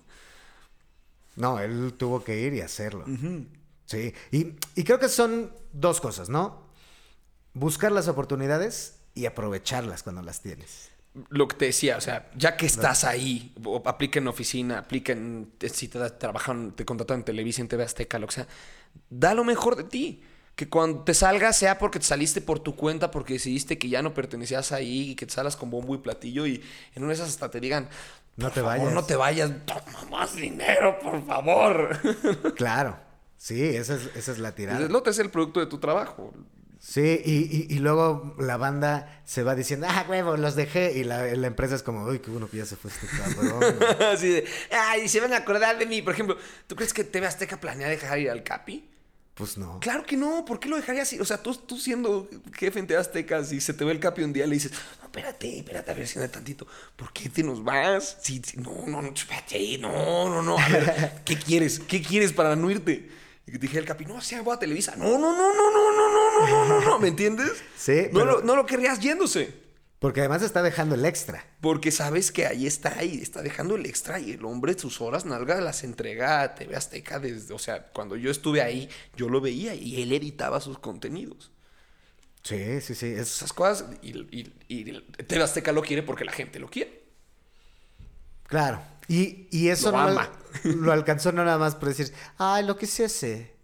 [1.36, 3.05] no, él tuvo que ir y hacerlo.
[3.86, 4.13] Sí.
[4.32, 6.67] Y, y creo que son dos cosas, ¿no?
[7.53, 10.89] Buscar las oportunidades y aprovecharlas cuando las tienes.
[11.30, 13.51] Lo que te decía, o sea, ya que estás ahí,
[13.86, 18.20] aplica en oficina, aplica en, si te trabajan, te contratan en Televisa, en TV Azteca,
[18.20, 18.47] lo que sea,
[19.10, 20.22] da lo mejor de ti.
[20.55, 24.01] Que cuando te salgas sea porque te saliste por tu cuenta, porque decidiste que ya
[24.01, 26.64] no pertenecías ahí y que te salgas con bombo y platillo y
[26.95, 27.88] en una de esas hasta te digan,
[28.38, 28.93] No "Por te favor, vayas".
[28.93, 31.99] No te vayas, toma más dinero, por favor.
[32.55, 32.97] Claro.
[33.38, 34.80] Sí, esa es, esa es la tirada.
[34.84, 36.34] El lote es el producto de tu trabajo.
[36.80, 37.32] Sí, y,
[37.71, 40.93] y- y luego la banda se va diciendo, ah, huevo, los dejé.
[40.97, 43.59] Y la, la empresa es como, uy, qué bueno que ya se fue este cabrón.
[43.78, 44.03] güey".
[44.13, 46.01] Así de, ay, se van a acordar de mí.
[46.01, 48.89] Por ejemplo, ¿tú crees que TV Azteca planea dejar ir al Capi?
[49.34, 49.80] Pues no.
[49.82, 51.19] Claro que no, ¿por qué lo dejarías así?
[51.19, 54.23] O sea, tú, tú siendo jefe en TV Aztecas y se te ve el capi
[54.23, 56.65] un día le dices, no, espérate, espérate, a ver, siéntate tantito.
[56.95, 58.17] ¿Por qué te nos vas?
[58.19, 60.57] Sí, sí, no, no, no, espérate, no, no, no.
[60.57, 61.80] A ver, ¿qué quieres?
[61.80, 63.11] ¿Qué quieres para no irte?
[63.48, 64.95] Y dije el capi, no, sí, voy a Televisa.
[64.98, 67.52] No, no, no, no, no, no, no, no, no, no, no, ¿me entiendes?
[67.78, 69.66] Sí, No, pero- lo, no lo querrías yéndose.
[70.00, 71.43] Porque además está dejando el extra.
[71.60, 75.26] Porque sabes que ahí está, ahí está dejando el extra y el hombre sus horas
[75.26, 79.41] nalga las entrega a TV Azteca desde, o sea, cuando yo estuve ahí, yo lo
[79.41, 81.52] veía y él editaba sus contenidos.
[82.43, 83.08] Sí, sí, sí.
[83.08, 84.84] Es, Esas cosas y, y, y
[85.24, 87.04] TV Azteca lo quiere porque la gente lo quiere.
[88.45, 88.82] claro.
[89.08, 90.30] Y, y eso Lo no ama.
[90.64, 93.55] lo alcanzó no nada más por decir, ay, lo quisiese.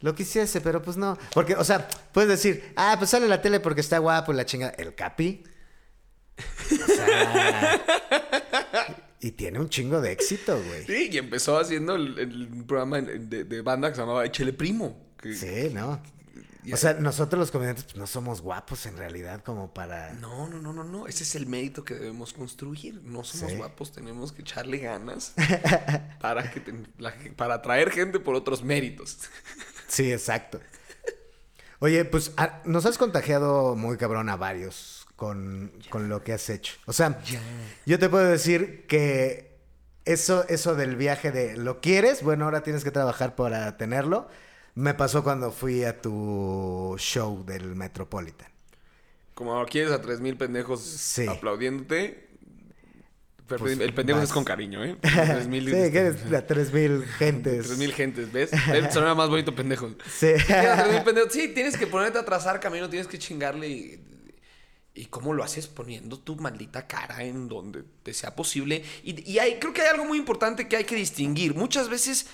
[0.00, 1.16] Lo quisiese, pero pues no.
[1.32, 4.44] Porque, o sea, puedes decir, ah, pues sale la tele porque está guapo y la
[4.44, 4.72] chingada.
[4.76, 5.44] El Capi.
[6.72, 7.80] O sea,
[9.20, 10.84] y tiene un chingo de éxito, güey.
[10.86, 14.96] Sí, y empezó haciendo el, el programa de, de banda que se llamaba Échele Primo.
[15.20, 16.02] que- Sí, ¿no?
[16.72, 20.12] O sea, nosotros los comediantes pues, no somos guapos en realidad como para...
[20.12, 21.08] No, no, no, no, no.
[21.08, 23.00] Ese es el mérito que debemos construir.
[23.02, 23.56] No somos Sí.
[23.56, 25.32] guapos, tenemos que echarle ganas
[26.20, 29.18] para, que te- la- para atraer gente por otros méritos.
[29.88, 30.58] Sí, exacto.
[31.80, 36.48] Oye, pues a- nos has contagiado muy cabrón a varios con, con lo que has
[36.48, 36.74] hecho.
[36.86, 37.18] O sea,
[37.84, 39.58] yo te puedo decir que
[40.04, 44.28] eso, eso del viaje de lo quieres, bueno, ahora tienes que trabajar para tenerlo.
[44.74, 48.48] Me pasó cuando fui a tu show del Metropolitan.
[49.34, 51.26] Como quieres a 3000 pendejos Sí.
[51.26, 52.28] aplaudiéndote.
[53.46, 54.28] pero Pues, el pendejo vas.
[54.28, 54.96] es con cariño, ¿eh?
[55.02, 57.66] 3000 sí, que eres de 3000 gentes.
[57.66, 58.50] 3000 gentes, ¿ves?
[58.92, 59.90] Sonaba más bonito pendejo.
[60.10, 60.28] Sí.
[60.46, 61.32] Tienes a 3000 pendejos.
[61.32, 64.00] Sí, tienes que ponerte a trazar camino, tienes que chingarle y.
[64.94, 65.66] ¿Y cómo lo haces?
[65.68, 68.84] Poniendo tu maldita cara en donde te sea posible.
[69.02, 71.54] Y, y hay, creo que hay algo muy importante que hay que distinguir.
[71.54, 72.26] Muchas veces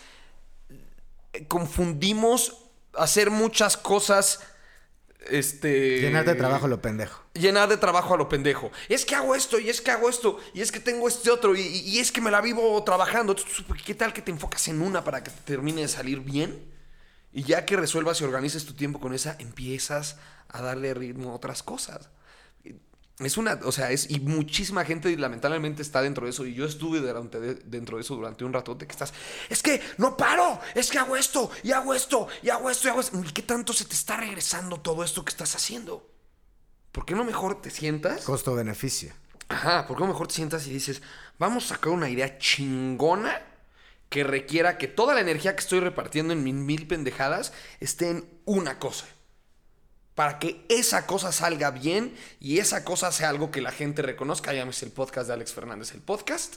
[1.48, 2.64] confundimos
[2.94, 4.40] hacer muchas cosas.
[5.30, 6.00] Este.
[6.00, 7.22] Llenar de trabajo lo pendejo.
[7.34, 8.70] llenar de trabajo a lo pendejo.
[8.88, 11.54] Es que hago esto, y es que hago esto, y es que tengo este otro,
[11.54, 13.36] y, y es que me la vivo trabajando.
[13.84, 16.72] ¿Qué tal que te enfocas en una para que te termine de salir bien?
[17.32, 20.16] Y ya que resuelvas y organices tu tiempo con esa, empiezas
[20.48, 22.08] a darle ritmo a otras cosas.
[23.20, 26.64] Es una, o sea, es, y muchísima gente lamentablemente está dentro de eso, y yo
[26.64, 29.12] estuve durante de- dentro de eso durante un ratote que estás,
[29.48, 32.90] es que no paro, es que hago esto, y hago esto, y hago esto, y
[32.90, 33.18] hago esto.
[33.20, 36.08] ¿Y qué tanto se te está regresando todo esto que estás haciendo?
[36.92, 38.22] ¿Por qué no mejor te sientas?
[38.24, 39.12] Costo-beneficio.
[39.48, 41.02] Ajá, ¿por qué no mejor te sientas y dices,
[41.38, 43.42] vamos a sacar una idea chingona
[44.10, 48.28] que requiera que toda la energía que estoy repartiendo en mis mil pendejadas esté en
[48.44, 49.06] una cosa?
[50.18, 54.52] Para que esa cosa salga bien y esa cosa sea algo que la gente reconozca.
[54.52, 56.56] Llámese el podcast de Alex Fernández, el podcast.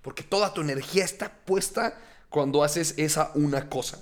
[0.00, 1.94] Porque toda tu energía está puesta
[2.30, 4.00] cuando haces esa una cosa.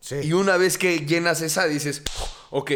[0.00, 0.20] Sí.
[0.22, 2.00] Y una vez que llenas esa, dices,
[2.48, 2.70] ok,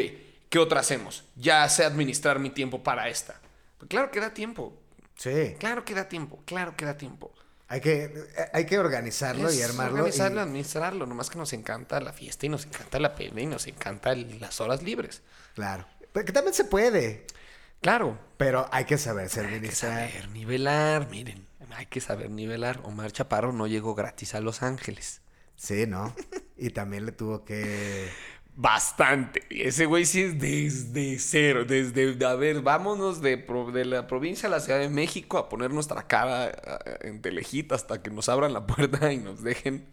[0.50, 1.24] ¿qué otra hacemos?
[1.36, 3.40] Ya sé administrar mi tiempo para esta.
[3.88, 4.78] Claro que da tiempo.
[5.16, 5.56] Sí.
[5.58, 6.42] Claro que da tiempo.
[6.44, 7.32] Claro que da tiempo.
[7.72, 8.12] Hay que,
[8.52, 9.96] hay que organizarlo y armarlo.
[9.96, 11.06] y- Organizarlo, administrarlo.
[11.06, 14.40] Nomás que nos encanta la fiesta y nos encanta la pena y nos encanta el-
[14.40, 15.22] las horas libres.
[15.54, 15.86] Claro.
[16.12, 17.26] Pero que también se puede.
[17.80, 18.18] Claro.
[18.36, 21.08] Pero hay que saber Hay que saber nivelar.
[21.10, 22.80] Miren, hay que saber nivelar.
[22.82, 25.22] Omar Chaparro no llegó gratis a Los Ángeles.
[25.56, 26.14] Sí, ¿no?
[26.56, 28.10] Y también le tuvo que.
[28.56, 29.42] Bastante.
[29.48, 31.64] Ese güey sí es desde cero.
[31.64, 35.48] Desde, a ver, vámonos de, pro- de la provincia a la Ciudad de México a
[35.48, 36.52] poner nuestra cara
[37.00, 39.86] en telejita hasta que nos abran la puerta y nos dejen.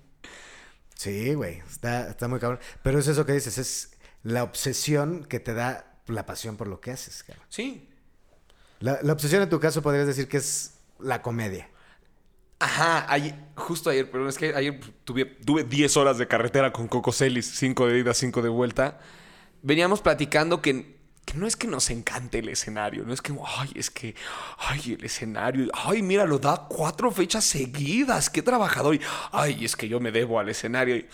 [0.96, 1.60] Sí, güey.
[1.70, 2.60] Está, está muy cabrón.
[2.84, 6.82] Pero es eso que dices, es la obsesión que te da la pasión por lo
[6.82, 7.46] que haces, cabrón.
[7.50, 7.90] Sí.
[8.80, 11.70] La, la obsesión en tu caso podrías decir que es la comedia.
[12.60, 16.88] Ajá, ayer- justo ayer, pero es que ayer tuve, tuve 10 horas de carretera con
[16.88, 19.00] Coco Celis, 5 de ida, 5 de vuelta.
[19.62, 23.72] Veníamos platicando que, que no es que nos encante el escenario, no es que, ay,
[23.76, 24.16] es que,
[24.58, 28.98] ay, el escenario, ay, mira, lo da cuatro fechas seguidas, qué trabajador,
[29.32, 31.06] ay, es que yo me debo al escenario.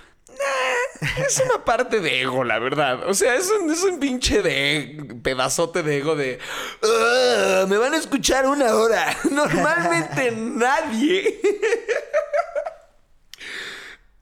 [1.28, 3.08] Es una parte de ego, la verdad.
[3.10, 6.40] O sea, es un, es un pinche de pedazote de ego de.
[6.84, 9.16] "Ah, me van a escuchar una hora.
[9.32, 11.40] Normalmente nadie.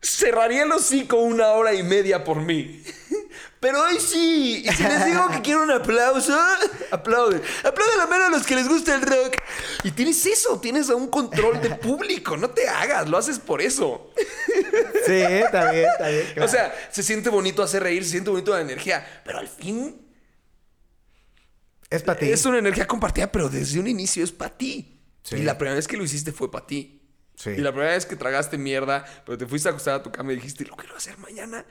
[0.02, 2.84] Cerraría el hocico una hora y media por mí.
[3.62, 4.64] Pero hoy sí.
[4.66, 6.36] Y si les digo que quiero un aplauso,
[6.90, 7.44] aplauden.
[7.64, 9.38] Aplauden a menos a los que les gusta el rock.
[9.84, 12.36] Y tienes eso, tienes un control de público.
[12.36, 14.12] No te hagas, lo haces por eso.
[15.06, 16.42] Sí, está bien, está bien.
[16.42, 20.08] O sea, se siente bonito hacer reír, se siente bonito la energía, pero al fin
[21.90, 22.32] es para ti.
[22.32, 25.02] es una energía compartida, pero desde un inicio es para ti.
[25.24, 25.36] Sí.
[25.36, 27.04] Y la primera vez que lo hiciste fue para ti.
[27.36, 27.52] Sí.
[27.52, 30.34] Y la primera vez que tragaste mierda, pero te fuiste a acostar a tu cama
[30.34, 31.64] y dijiste, lo quiero hacer mañana,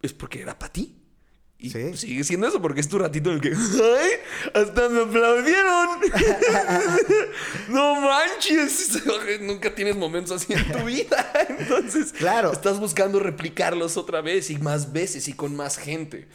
[0.00, 1.03] es porque era para ti.
[1.58, 1.96] Y Sí.
[1.96, 4.10] sigue siendo eso porque es tu ratito en el que, ¡ay!
[4.54, 5.88] ¡Hasta me aplaudieron!
[7.68, 9.02] ¡No manches!
[9.40, 11.32] Nunca tienes momentos así en tu vida.
[11.48, 12.52] Entonces, Claro.
[12.52, 16.28] estás buscando replicarlos otra vez y más veces y con más gente.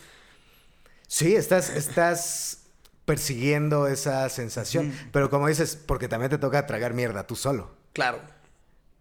[1.08, 2.60] Sí, estás, estás
[3.06, 4.94] persiguiendo esa sensación.
[5.12, 7.72] Pero como dices, porque también te toca tragar mierda tú solo.
[7.94, 8.20] Claro.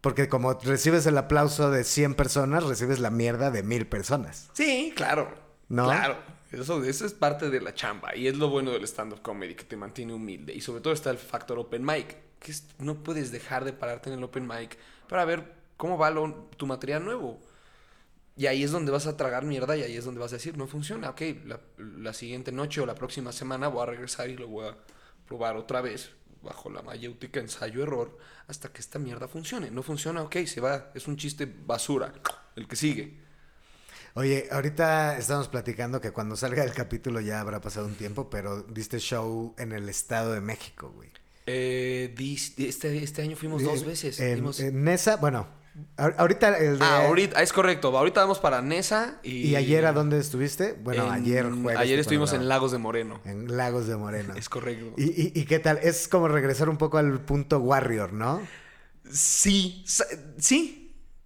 [0.00, 4.48] Porque como recibes el aplauso de 100 personas, recibes la mierda de mil personas.
[4.54, 5.47] Sí, claro.
[5.68, 5.84] ¿No?
[5.84, 6.16] Claro.
[6.50, 8.16] Eso, eso es parte de la chamba.
[8.16, 10.54] Y es lo bueno del stand-up comedy, que te mantiene humilde.
[10.54, 14.18] Y sobre todo está el factor open mic, que no puedes dejar de pararte en
[14.18, 17.38] el open mic para ver cómo va lo- tu material nuevo.
[18.36, 20.56] Y ahí es donde vas a tragar mierda y ahí es donde vas a decir,
[20.56, 21.10] no funciona.
[21.10, 24.68] Ok, la, la siguiente noche o la próxima semana voy a regresar y lo voy
[24.68, 24.76] a
[25.26, 28.16] probar otra vez bajo la mayéutica ensayo-error
[28.46, 29.70] hasta que esta mierda funcione.
[29.72, 30.92] No funciona, ok, se va.
[30.94, 32.12] Es un chiste basura.
[32.54, 33.27] El que sigue.
[34.18, 38.62] Oye, ahorita estamos platicando que cuando salga el capítulo ya habrá pasado un tiempo, pero
[38.64, 41.08] diste show en el Estado de México, güey.
[41.46, 42.12] Eh,
[42.58, 44.18] este, este año fuimos dos veces.
[44.18, 44.44] En,
[44.82, 45.46] Nesa, bueno,
[45.96, 46.84] ahor- ahorita el de...
[46.84, 47.96] Ah, ahorita, es correcto.
[47.96, 49.50] Ahorita vamos para Nesa y...
[49.50, 50.72] ¿Y ayer a dónde estuviste?
[50.72, 51.78] Bueno, en- ayer jueves.
[51.80, 52.48] Ayer estuvimos en.
[52.48, 53.20] Lagos de Moreno.
[53.24, 54.34] En Lagos de Moreno.
[54.34, 54.94] Es correcto.
[54.96, 55.78] ¿Y, y, y qué tal?
[55.80, 58.42] Es como regresar un poco al punto Warrior, ¿no?
[59.12, 59.84] Sí,
[60.38, 60.77] sí.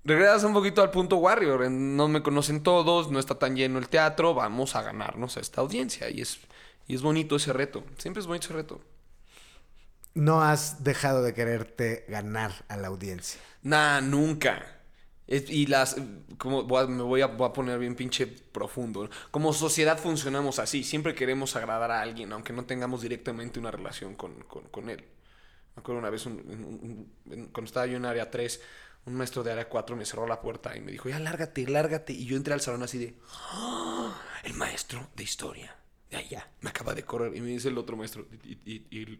[0.04, 1.70] Regresas un poquito al punto Warrior.
[1.70, 4.34] No me conocen todos, no está tan lleno el teatro.
[4.34, 6.10] Vamos a ganarnos a esta audiencia.
[6.10, 6.40] Y es,
[6.88, 7.84] y es bonito ese reto.
[7.98, 8.80] Siempre es bonito ese reto.
[10.14, 13.40] No has dejado de quererte ganar a la audiencia.
[13.62, 14.66] Nah, nunca.
[15.26, 15.96] Es- y las.
[16.36, 19.08] Como voy a- me voy a, voy a poner bien pinche profundo.
[19.30, 20.82] Como sociedad funcionamos así.
[20.84, 25.04] Siempre queremos agradar a alguien, aunque no tengamos directamente una relación con, con- con él.
[25.76, 26.64] Me acuerdo una vez, un- un-
[27.26, 28.60] un- en- cuando estaba yo en área 3,
[29.04, 32.12] un maestro de área 4 me cerró la puerta y me dijo, ya lárgate, lárgate.
[32.12, 33.18] Y yo entré al salón así de,
[33.50, 35.76] "Ah, el maestro de historia,
[36.10, 37.36] de allá, me acaba de correr.
[37.36, 39.18] Y me dice el otro maestro, ¿y,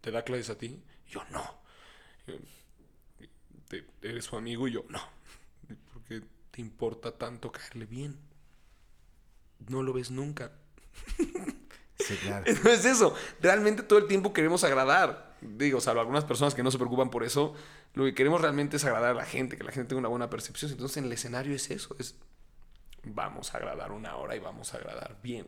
[0.00, 0.82] te da clases a ti?
[1.08, 1.42] Yo, no.
[2.26, 2.38] Y yo,
[3.68, 4.66] "¿Te- ¿Eres su amigo?
[4.66, 5.00] Y yo, no.
[5.92, 8.18] ¿Por qué te importa tanto caerle bien?
[9.68, 10.52] No lo ves nunca.
[11.98, 12.44] Sí, claro.
[12.64, 13.14] No es eso.
[13.40, 15.32] Realmente todo el tiempo queremos agradar.
[15.40, 17.54] Digo, salvo algunas personas que no se preocupan por eso,
[17.94, 20.30] lo que queremos realmente es agradar a la gente, que la gente tenga una buena
[20.30, 20.70] percepción.
[20.70, 22.14] Entonces en el escenario es eso, es
[23.04, 25.46] vamos a agradar una hora y vamos a agradar bien.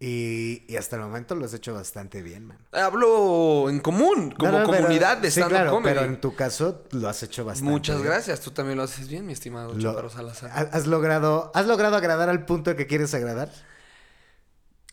[0.00, 2.58] Y, y hasta el momento lo has hecho bastante bien, man.
[2.70, 5.94] Hablo en común, como No, no, pero- comunidad de sí, stand-up claro, comedy.
[5.94, 8.06] pero en tu caso lo has hecho bastante Muchas bien.
[8.08, 10.50] gracias, tú también lo haces bien, mi estimado Lo- Chaparro Salazar.
[10.54, 13.50] ¿Has has logrado, ¿Has logrado agradar al punto que quieres agradar?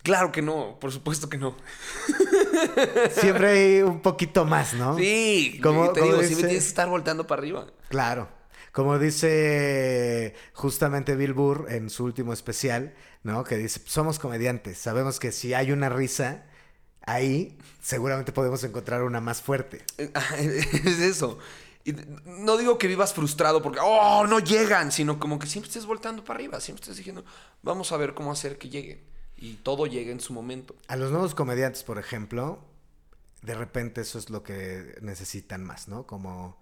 [0.06, 1.56] Claro que no, por supuesto que no.
[3.10, 4.96] Siempre hay un poquito más, ¿no?
[4.96, 7.66] Sí, Como- te digo, dice- siempre tienes que estar volteando para arriba.
[7.90, 8.30] Claro.
[8.72, 12.94] Como dice justamente Bill Burr en su último especial,
[13.24, 13.44] ¿no?
[13.44, 16.44] Que dice, somos comediantes, sabemos que si hay una risa
[17.02, 19.84] ahí, seguramente podemos encontrar una más fuerte.
[20.38, 21.40] es eso.
[21.84, 21.96] Y
[22.26, 26.24] no digo que vivas frustrado porque, oh, no llegan, sino como que siempre estés volteando
[26.24, 27.26] para arriba, siempre estés diciendo,
[27.64, 29.15] vamos a ver cómo hacer que lleguen.
[29.46, 30.76] Y todo llegue en su momento.
[30.88, 32.60] A los nuevos comediantes, por ejemplo,
[33.44, 36.08] de repente eso es lo que necesitan más, ¿no?
[36.08, 36.58] Como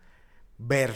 [0.58, 0.94] ver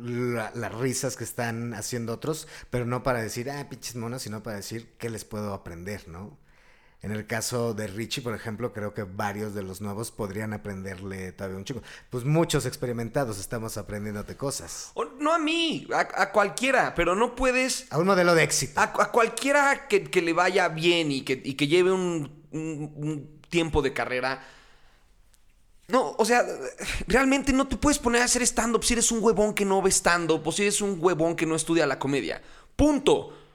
[0.00, 4.42] la- las risas que están haciendo otros, pero no para decir, ah, pinches monos, sino
[4.42, 6.36] para decir qué les puedo aprender, ¿no?
[7.06, 11.30] En el caso de Richie, por ejemplo, creo que varios de los nuevos podrían aprenderle
[11.30, 11.80] todavía un chico.
[12.10, 14.90] Pues muchos experimentados estamos aprendiéndote cosas.
[14.94, 17.86] O no a mí, a, a cualquiera, pero no puedes...
[17.90, 18.80] A un modelo de éxito.
[18.80, 22.92] A, a cualquiera que, que le vaya bien y que, y que lleve un, un-
[22.96, 24.44] un tiempo de carrera.
[25.86, 26.44] No, o sea,
[27.06, 29.92] realmente no te puedes poner a hacer stand-up si eres un huevón que no ve
[29.92, 32.42] stand-up o si eres un huevón que no estudia la comedia.
[32.74, 33.45] Punto.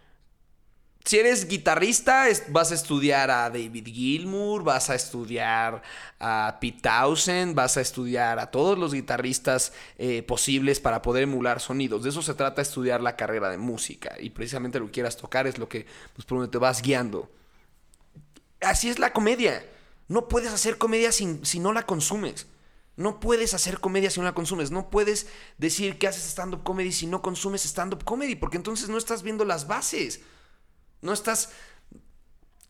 [1.03, 5.81] Si eres guitarrista, vas a estudiar a David Gilmour, vas a estudiar
[6.19, 11.59] a Pete Townsend, vas a estudiar a todos los guitarristas eh, posibles para poder emular
[11.59, 12.03] sonidos.
[12.03, 14.15] De eso se trata estudiar la carrera de música.
[14.19, 17.31] Y precisamente lo que quieras tocar es lo que pues, por donde te vas guiando.
[18.61, 19.65] Así es la comedia.
[20.07, 22.45] No puedes hacer comedia si no la consumes.
[22.97, 24.71] No puedes hacer comedia si no la consumes.
[24.71, 25.27] No puedes
[25.57, 29.45] decir que haces stand-up comedy si no consumes stand-up comedy, porque entonces no estás viendo
[29.45, 30.21] las bases.
[31.01, 31.51] No estás.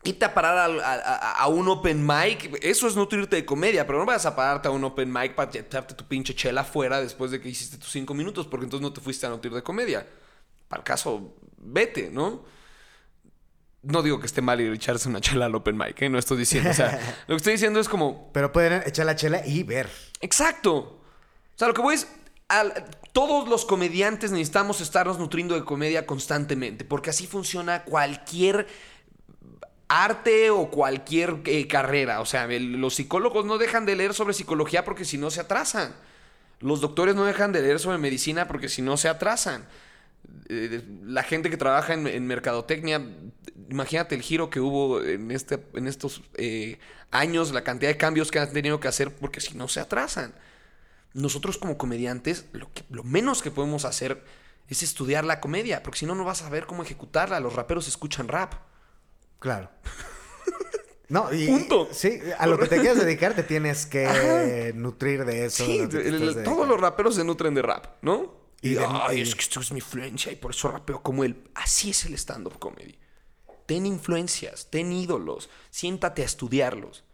[0.04, 4.00] Irte a parar a, a- a un open mic, eso es nutrirte de comedia, pero
[4.00, 7.30] no vas a pararte a un open mic para echarte tu pinche chela afuera después
[7.30, 10.04] de que hiciste tus cinco minutos, porque entonces no te fuiste a nutrir de comedia.
[10.66, 12.44] Para el caso, vete, ¿no?
[13.82, 16.08] No digo que esté mal ir echarse una chela al open mic, ¿eh?
[16.08, 16.70] No estoy diciendo.
[16.70, 18.32] O sea, lo que estoy diciendo es como.
[18.32, 19.88] Pero pueden echar la chela y ver.
[20.20, 20.74] Exacto.
[20.78, 21.02] O
[21.56, 22.08] sea, lo que voy es.
[23.12, 28.66] Todos los comediantes necesitamos estarnos nutriendo de comedia constantemente, porque así funciona cualquier
[29.88, 32.20] arte o cualquier eh, carrera.
[32.20, 35.94] O sea, los psicólogos no dejan de leer sobre psicología porque si no se atrasan.
[36.60, 39.66] Los doctores no dejan de leer sobre medicina porque si no se atrasan.
[40.48, 43.02] Eh, la gente que trabaja en, en mercadotecnia,
[43.68, 46.78] imagínate el giro que hubo en, este, en estos eh,
[47.10, 50.32] años, la cantidad de cambios que han tenido que hacer porque si no se atrasan.
[51.14, 54.24] Nosotros como comediantes, lo, que- lo menos que podemos hacer
[54.68, 57.40] es estudiar la comedia, porque si no, no vas a saber cómo ejecutarla.
[57.40, 58.54] Los raperos escuchan rap.
[59.38, 59.70] Claro.
[61.08, 61.88] No, y, Punto.
[61.92, 65.66] Sí, a lo que te quieres dedicar te tienes que nutrir de eso.
[65.66, 68.34] Sí, de lo que todos los raperos se nutren de rap, ¿no?
[68.62, 71.02] Y Y, de- ay, y- es que esto es mi influencia y por eso rapeo
[71.02, 71.50] como él.
[71.54, 72.98] Así es el stand-up comedy.
[73.66, 77.04] Ten influencias, ten ídolos, siéntate a estudiarlos,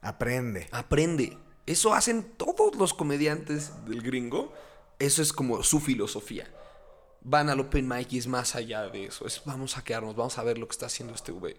[0.00, 0.66] Aprende.
[0.72, 1.36] aprende.
[1.66, 4.52] Eso hacen todos los comediantes del gringo.
[4.98, 6.46] Eso es como su filosofía.
[7.22, 9.26] Van al open mic y es más allá de eso.
[9.26, 11.56] Es vamos a quedarnos, vamos a ver lo que está haciendo este güey.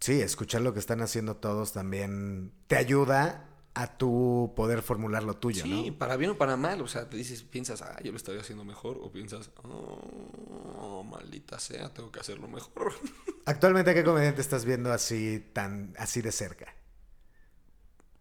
[0.00, 5.36] Sí, escuchar lo que están haciendo todos también te ayuda a tu poder formular lo
[5.36, 5.98] tuyo, Sí, ¿no?
[5.98, 6.80] para bien o para mal.
[6.82, 8.98] O sea, te dices, piensas, ah, yo lo estaría haciendo mejor.
[9.02, 12.92] O piensas, oh, maldita sea, tengo que hacerlo mejor.
[13.46, 16.74] Actualmente, ¿qué comediante estás viendo así tan así de cerca?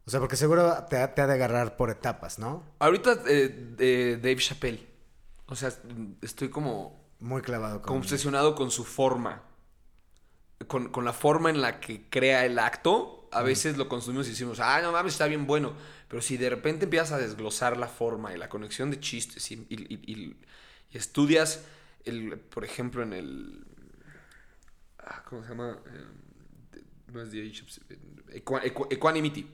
[0.08, 2.64] O sea, porque seguro te, ha- te ha de agarrar por etapas, ¿no?
[2.80, 4.86] Ahorita, eh, eh, Dave Chappelle.
[5.48, 5.72] O sea,
[6.22, 9.44] estoy como, Muy clavado con como obsesionado con su forma.
[10.68, 13.28] Con, con la forma en la que crea el acto.
[13.32, 15.74] A veces lo consumimos y decimos, ah, no mames, está bien bueno.
[16.08, 19.56] Pero si de repente empiezas a desglosar la forma y la conexión de chistes y,
[19.70, 20.38] y- y- y-
[20.92, 21.66] y estudias,
[22.06, 23.66] el, por ejemplo, en el.
[25.00, 25.78] ah, ¿Cómo se llama?
[25.88, 26.82] Eh,
[27.12, 29.52] no es The Age of- Equa- Equanimity.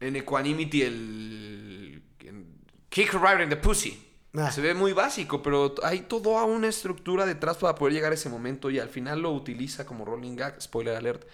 [0.00, 2.02] En Equanimity, el.
[2.20, 2.46] en
[2.88, 4.02] Kick right in the pussy.
[4.34, 4.50] Ah.
[4.50, 8.28] Se ve muy básico, pero hay toda una estructura detrás para poder llegar a ese
[8.28, 10.60] momento y al final lo utiliza como rolling gag.
[10.60, 11.24] Spoiler alert.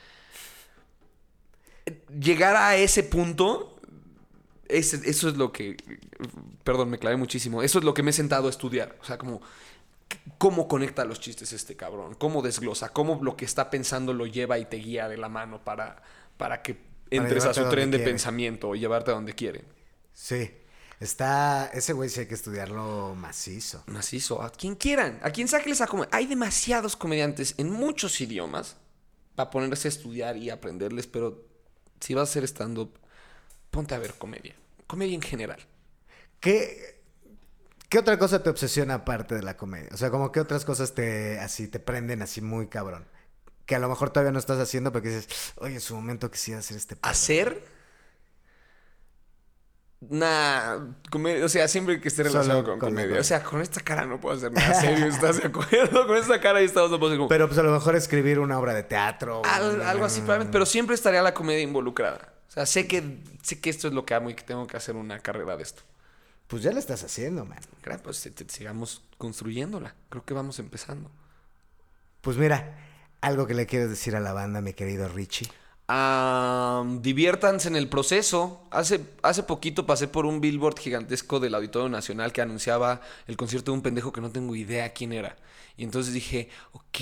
[2.16, 3.76] Llegar a ese punto,
[4.68, 5.76] ese- eso es lo que.
[6.62, 7.62] Perdón, me clavé muchísimo.
[7.62, 8.96] Eso es lo que me he sentado a estudiar.
[9.00, 9.40] O sea, como.
[10.38, 12.14] ¿Cómo conecta los chistes este cabrón?
[12.14, 12.90] ¿Cómo desglosa?
[12.90, 16.02] ¿Cómo lo que está pensando lo lleva y te guía de la mano para,
[16.36, 16.76] para que
[17.16, 18.10] entres a su tren de quiere.
[18.10, 19.64] pensamiento o llevarte a donde quiere?
[20.12, 20.50] Sí.
[21.00, 21.70] Está.
[21.74, 23.82] Ese güey sí hay que estudiarlo macizo.
[23.86, 26.08] Macizo, a quien quieran, a quien sáqueles a comer.
[26.12, 28.76] Hay demasiados comediantes en muchos idiomas
[29.34, 31.44] para ponerse a estudiar y aprenderles, pero
[32.00, 32.98] si vas a hacer stand-up,
[33.70, 34.54] ponte a ver comedia.
[34.86, 35.58] Comedia en general.
[36.38, 37.02] ¿Qué,
[37.88, 39.88] ¿Qué otra cosa te obsesiona aparte de la comedia?
[39.92, 43.06] O sea, como qué otras cosas te así te prenden así muy cabrón.
[43.72, 46.60] Que a lo mejor todavía no estás haciendo porque dices, oye, en su momento quisiera
[46.60, 47.10] hacer este pedo".
[47.10, 47.64] Hacer.
[50.00, 53.04] Nah, comedia, o sea, siempre que esté relacionado con, con la comedia.
[53.06, 53.20] comedia.
[53.22, 56.06] O sea, con esta cara no puedo hacer nada serio, ¿estás de acuerdo?
[56.06, 57.28] Con esta cara y estamos no puedo hacer como.
[57.30, 59.40] Pero pues a lo mejor escribir una obra de teatro.
[59.46, 62.34] Al- un- algo así, probablemente, pero siempre estaría la comedia involucrada.
[62.48, 64.76] O sea, sé que, sé que esto es lo que amo y que tengo que
[64.76, 65.82] hacer una carrera de esto.
[66.48, 67.60] Pues ya lo estás haciendo, man.
[68.02, 69.94] Pues te- te- sigamos construyéndola.
[70.10, 71.10] Creo que vamos empezando.
[72.20, 72.76] Pues mira,
[73.22, 75.48] algo que le quieres decir a la banda, mi querido Richie.
[75.88, 78.66] Ah, diviértanse en el proceso.
[78.70, 83.70] Hace, hace poquito pasé por un billboard gigantesco del Auditorio Nacional que anunciaba el concierto
[83.72, 85.36] de un pendejo que no tengo idea quién era.
[85.76, 86.98] Y entonces dije, ok,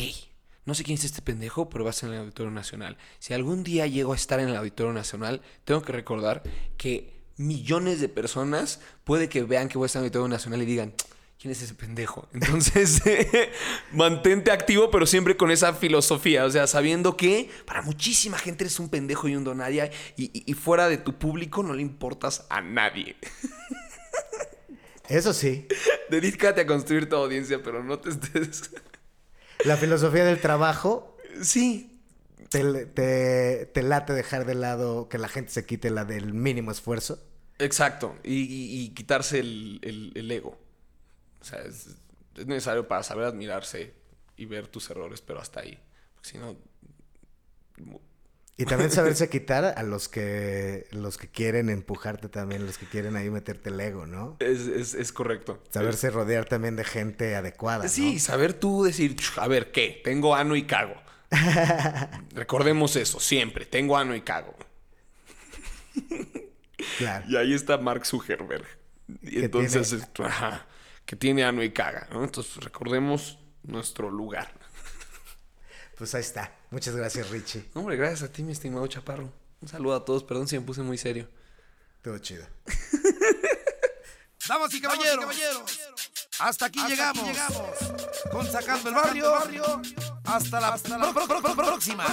[0.66, 2.96] no sé quién es este pendejo, pero va a ser en el Auditorio Nacional.
[3.18, 6.42] Si algún día llego a estar en el Auditorio Nacional, tengo que recordar
[6.76, 10.62] que millones de personas puede que vean que voy a estar en el Auditorio Nacional
[10.62, 10.92] y digan,
[11.41, 12.28] ¿quién es ese pendejo?
[12.34, 13.01] Entonces,
[13.93, 16.45] mantente activo, pero siempre con esa filosofía.
[16.45, 20.45] O sea, sabiendo que para muchísima gente eres un pendejo y un donadia y, y-
[20.47, 23.16] y fuera de tu público no le importas a nadie.
[25.09, 25.66] Eso sí,
[26.09, 28.70] Dedícate a construir tu audiencia, pero no te estés...
[29.64, 32.01] la filosofía del trabajo Sí,
[32.49, 36.70] te, te, te late dejar de lado que la gente se quite la del mínimo
[36.70, 37.18] esfuerzo.
[37.59, 38.14] exacto.
[38.22, 40.57] Y, y- y quitarse el, el- el ego.
[41.41, 41.88] O sea, es,
[42.36, 43.95] es necesario para saber admirarse
[44.36, 45.78] y ver tus errores, pero hasta ahí.
[46.14, 46.57] Porque si no...
[48.57, 53.16] Y también saberse quitar a los que los que quieren empujarte también, los que quieren
[53.16, 54.36] ahí meterte el ego, ¿no?
[54.41, 55.62] Es, es- es correcto.
[55.70, 57.84] Saberse rodear también de gente adecuada.
[57.84, 57.88] ¿no?
[57.88, 60.03] Sí, saber tú decir, "Ch, a ver, ¿qué?
[60.05, 60.95] Tengo ano y cago.
[62.34, 63.64] Recordemos eso, siempre.
[63.64, 64.55] Tengo ano y cago.
[66.99, 67.24] Claro.
[67.30, 68.66] Y ahí está Mark Zuckerberg.
[69.22, 70.66] Y entonces, tiene- ajá,
[71.11, 72.22] que tiene ano y caga, ¿no?
[72.22, 74.54] Entonces, recordemos nuestro lugar.
[75.98, 76.56] Pues ahí está.
[76.70, 77.68] Muchas gracias, Richie.
[77.74, 79.32] Hombre, gracias a ti, mi estimado Chaparro.
[79.61, 80.22] Un saludo a todos.
[80.22, 81.28] Perdón si me puse muy serio.
[82.00, 82.46] Todo chido.
[84.46, 85.36] Damas y caballeros,
[86.38, 87.36] hasta aquí llegamos.
[88.30, 89.82] Con Sacando el Barrio.
[90.26, 90.78] Hasta la
[91.56, 92.06] próxima.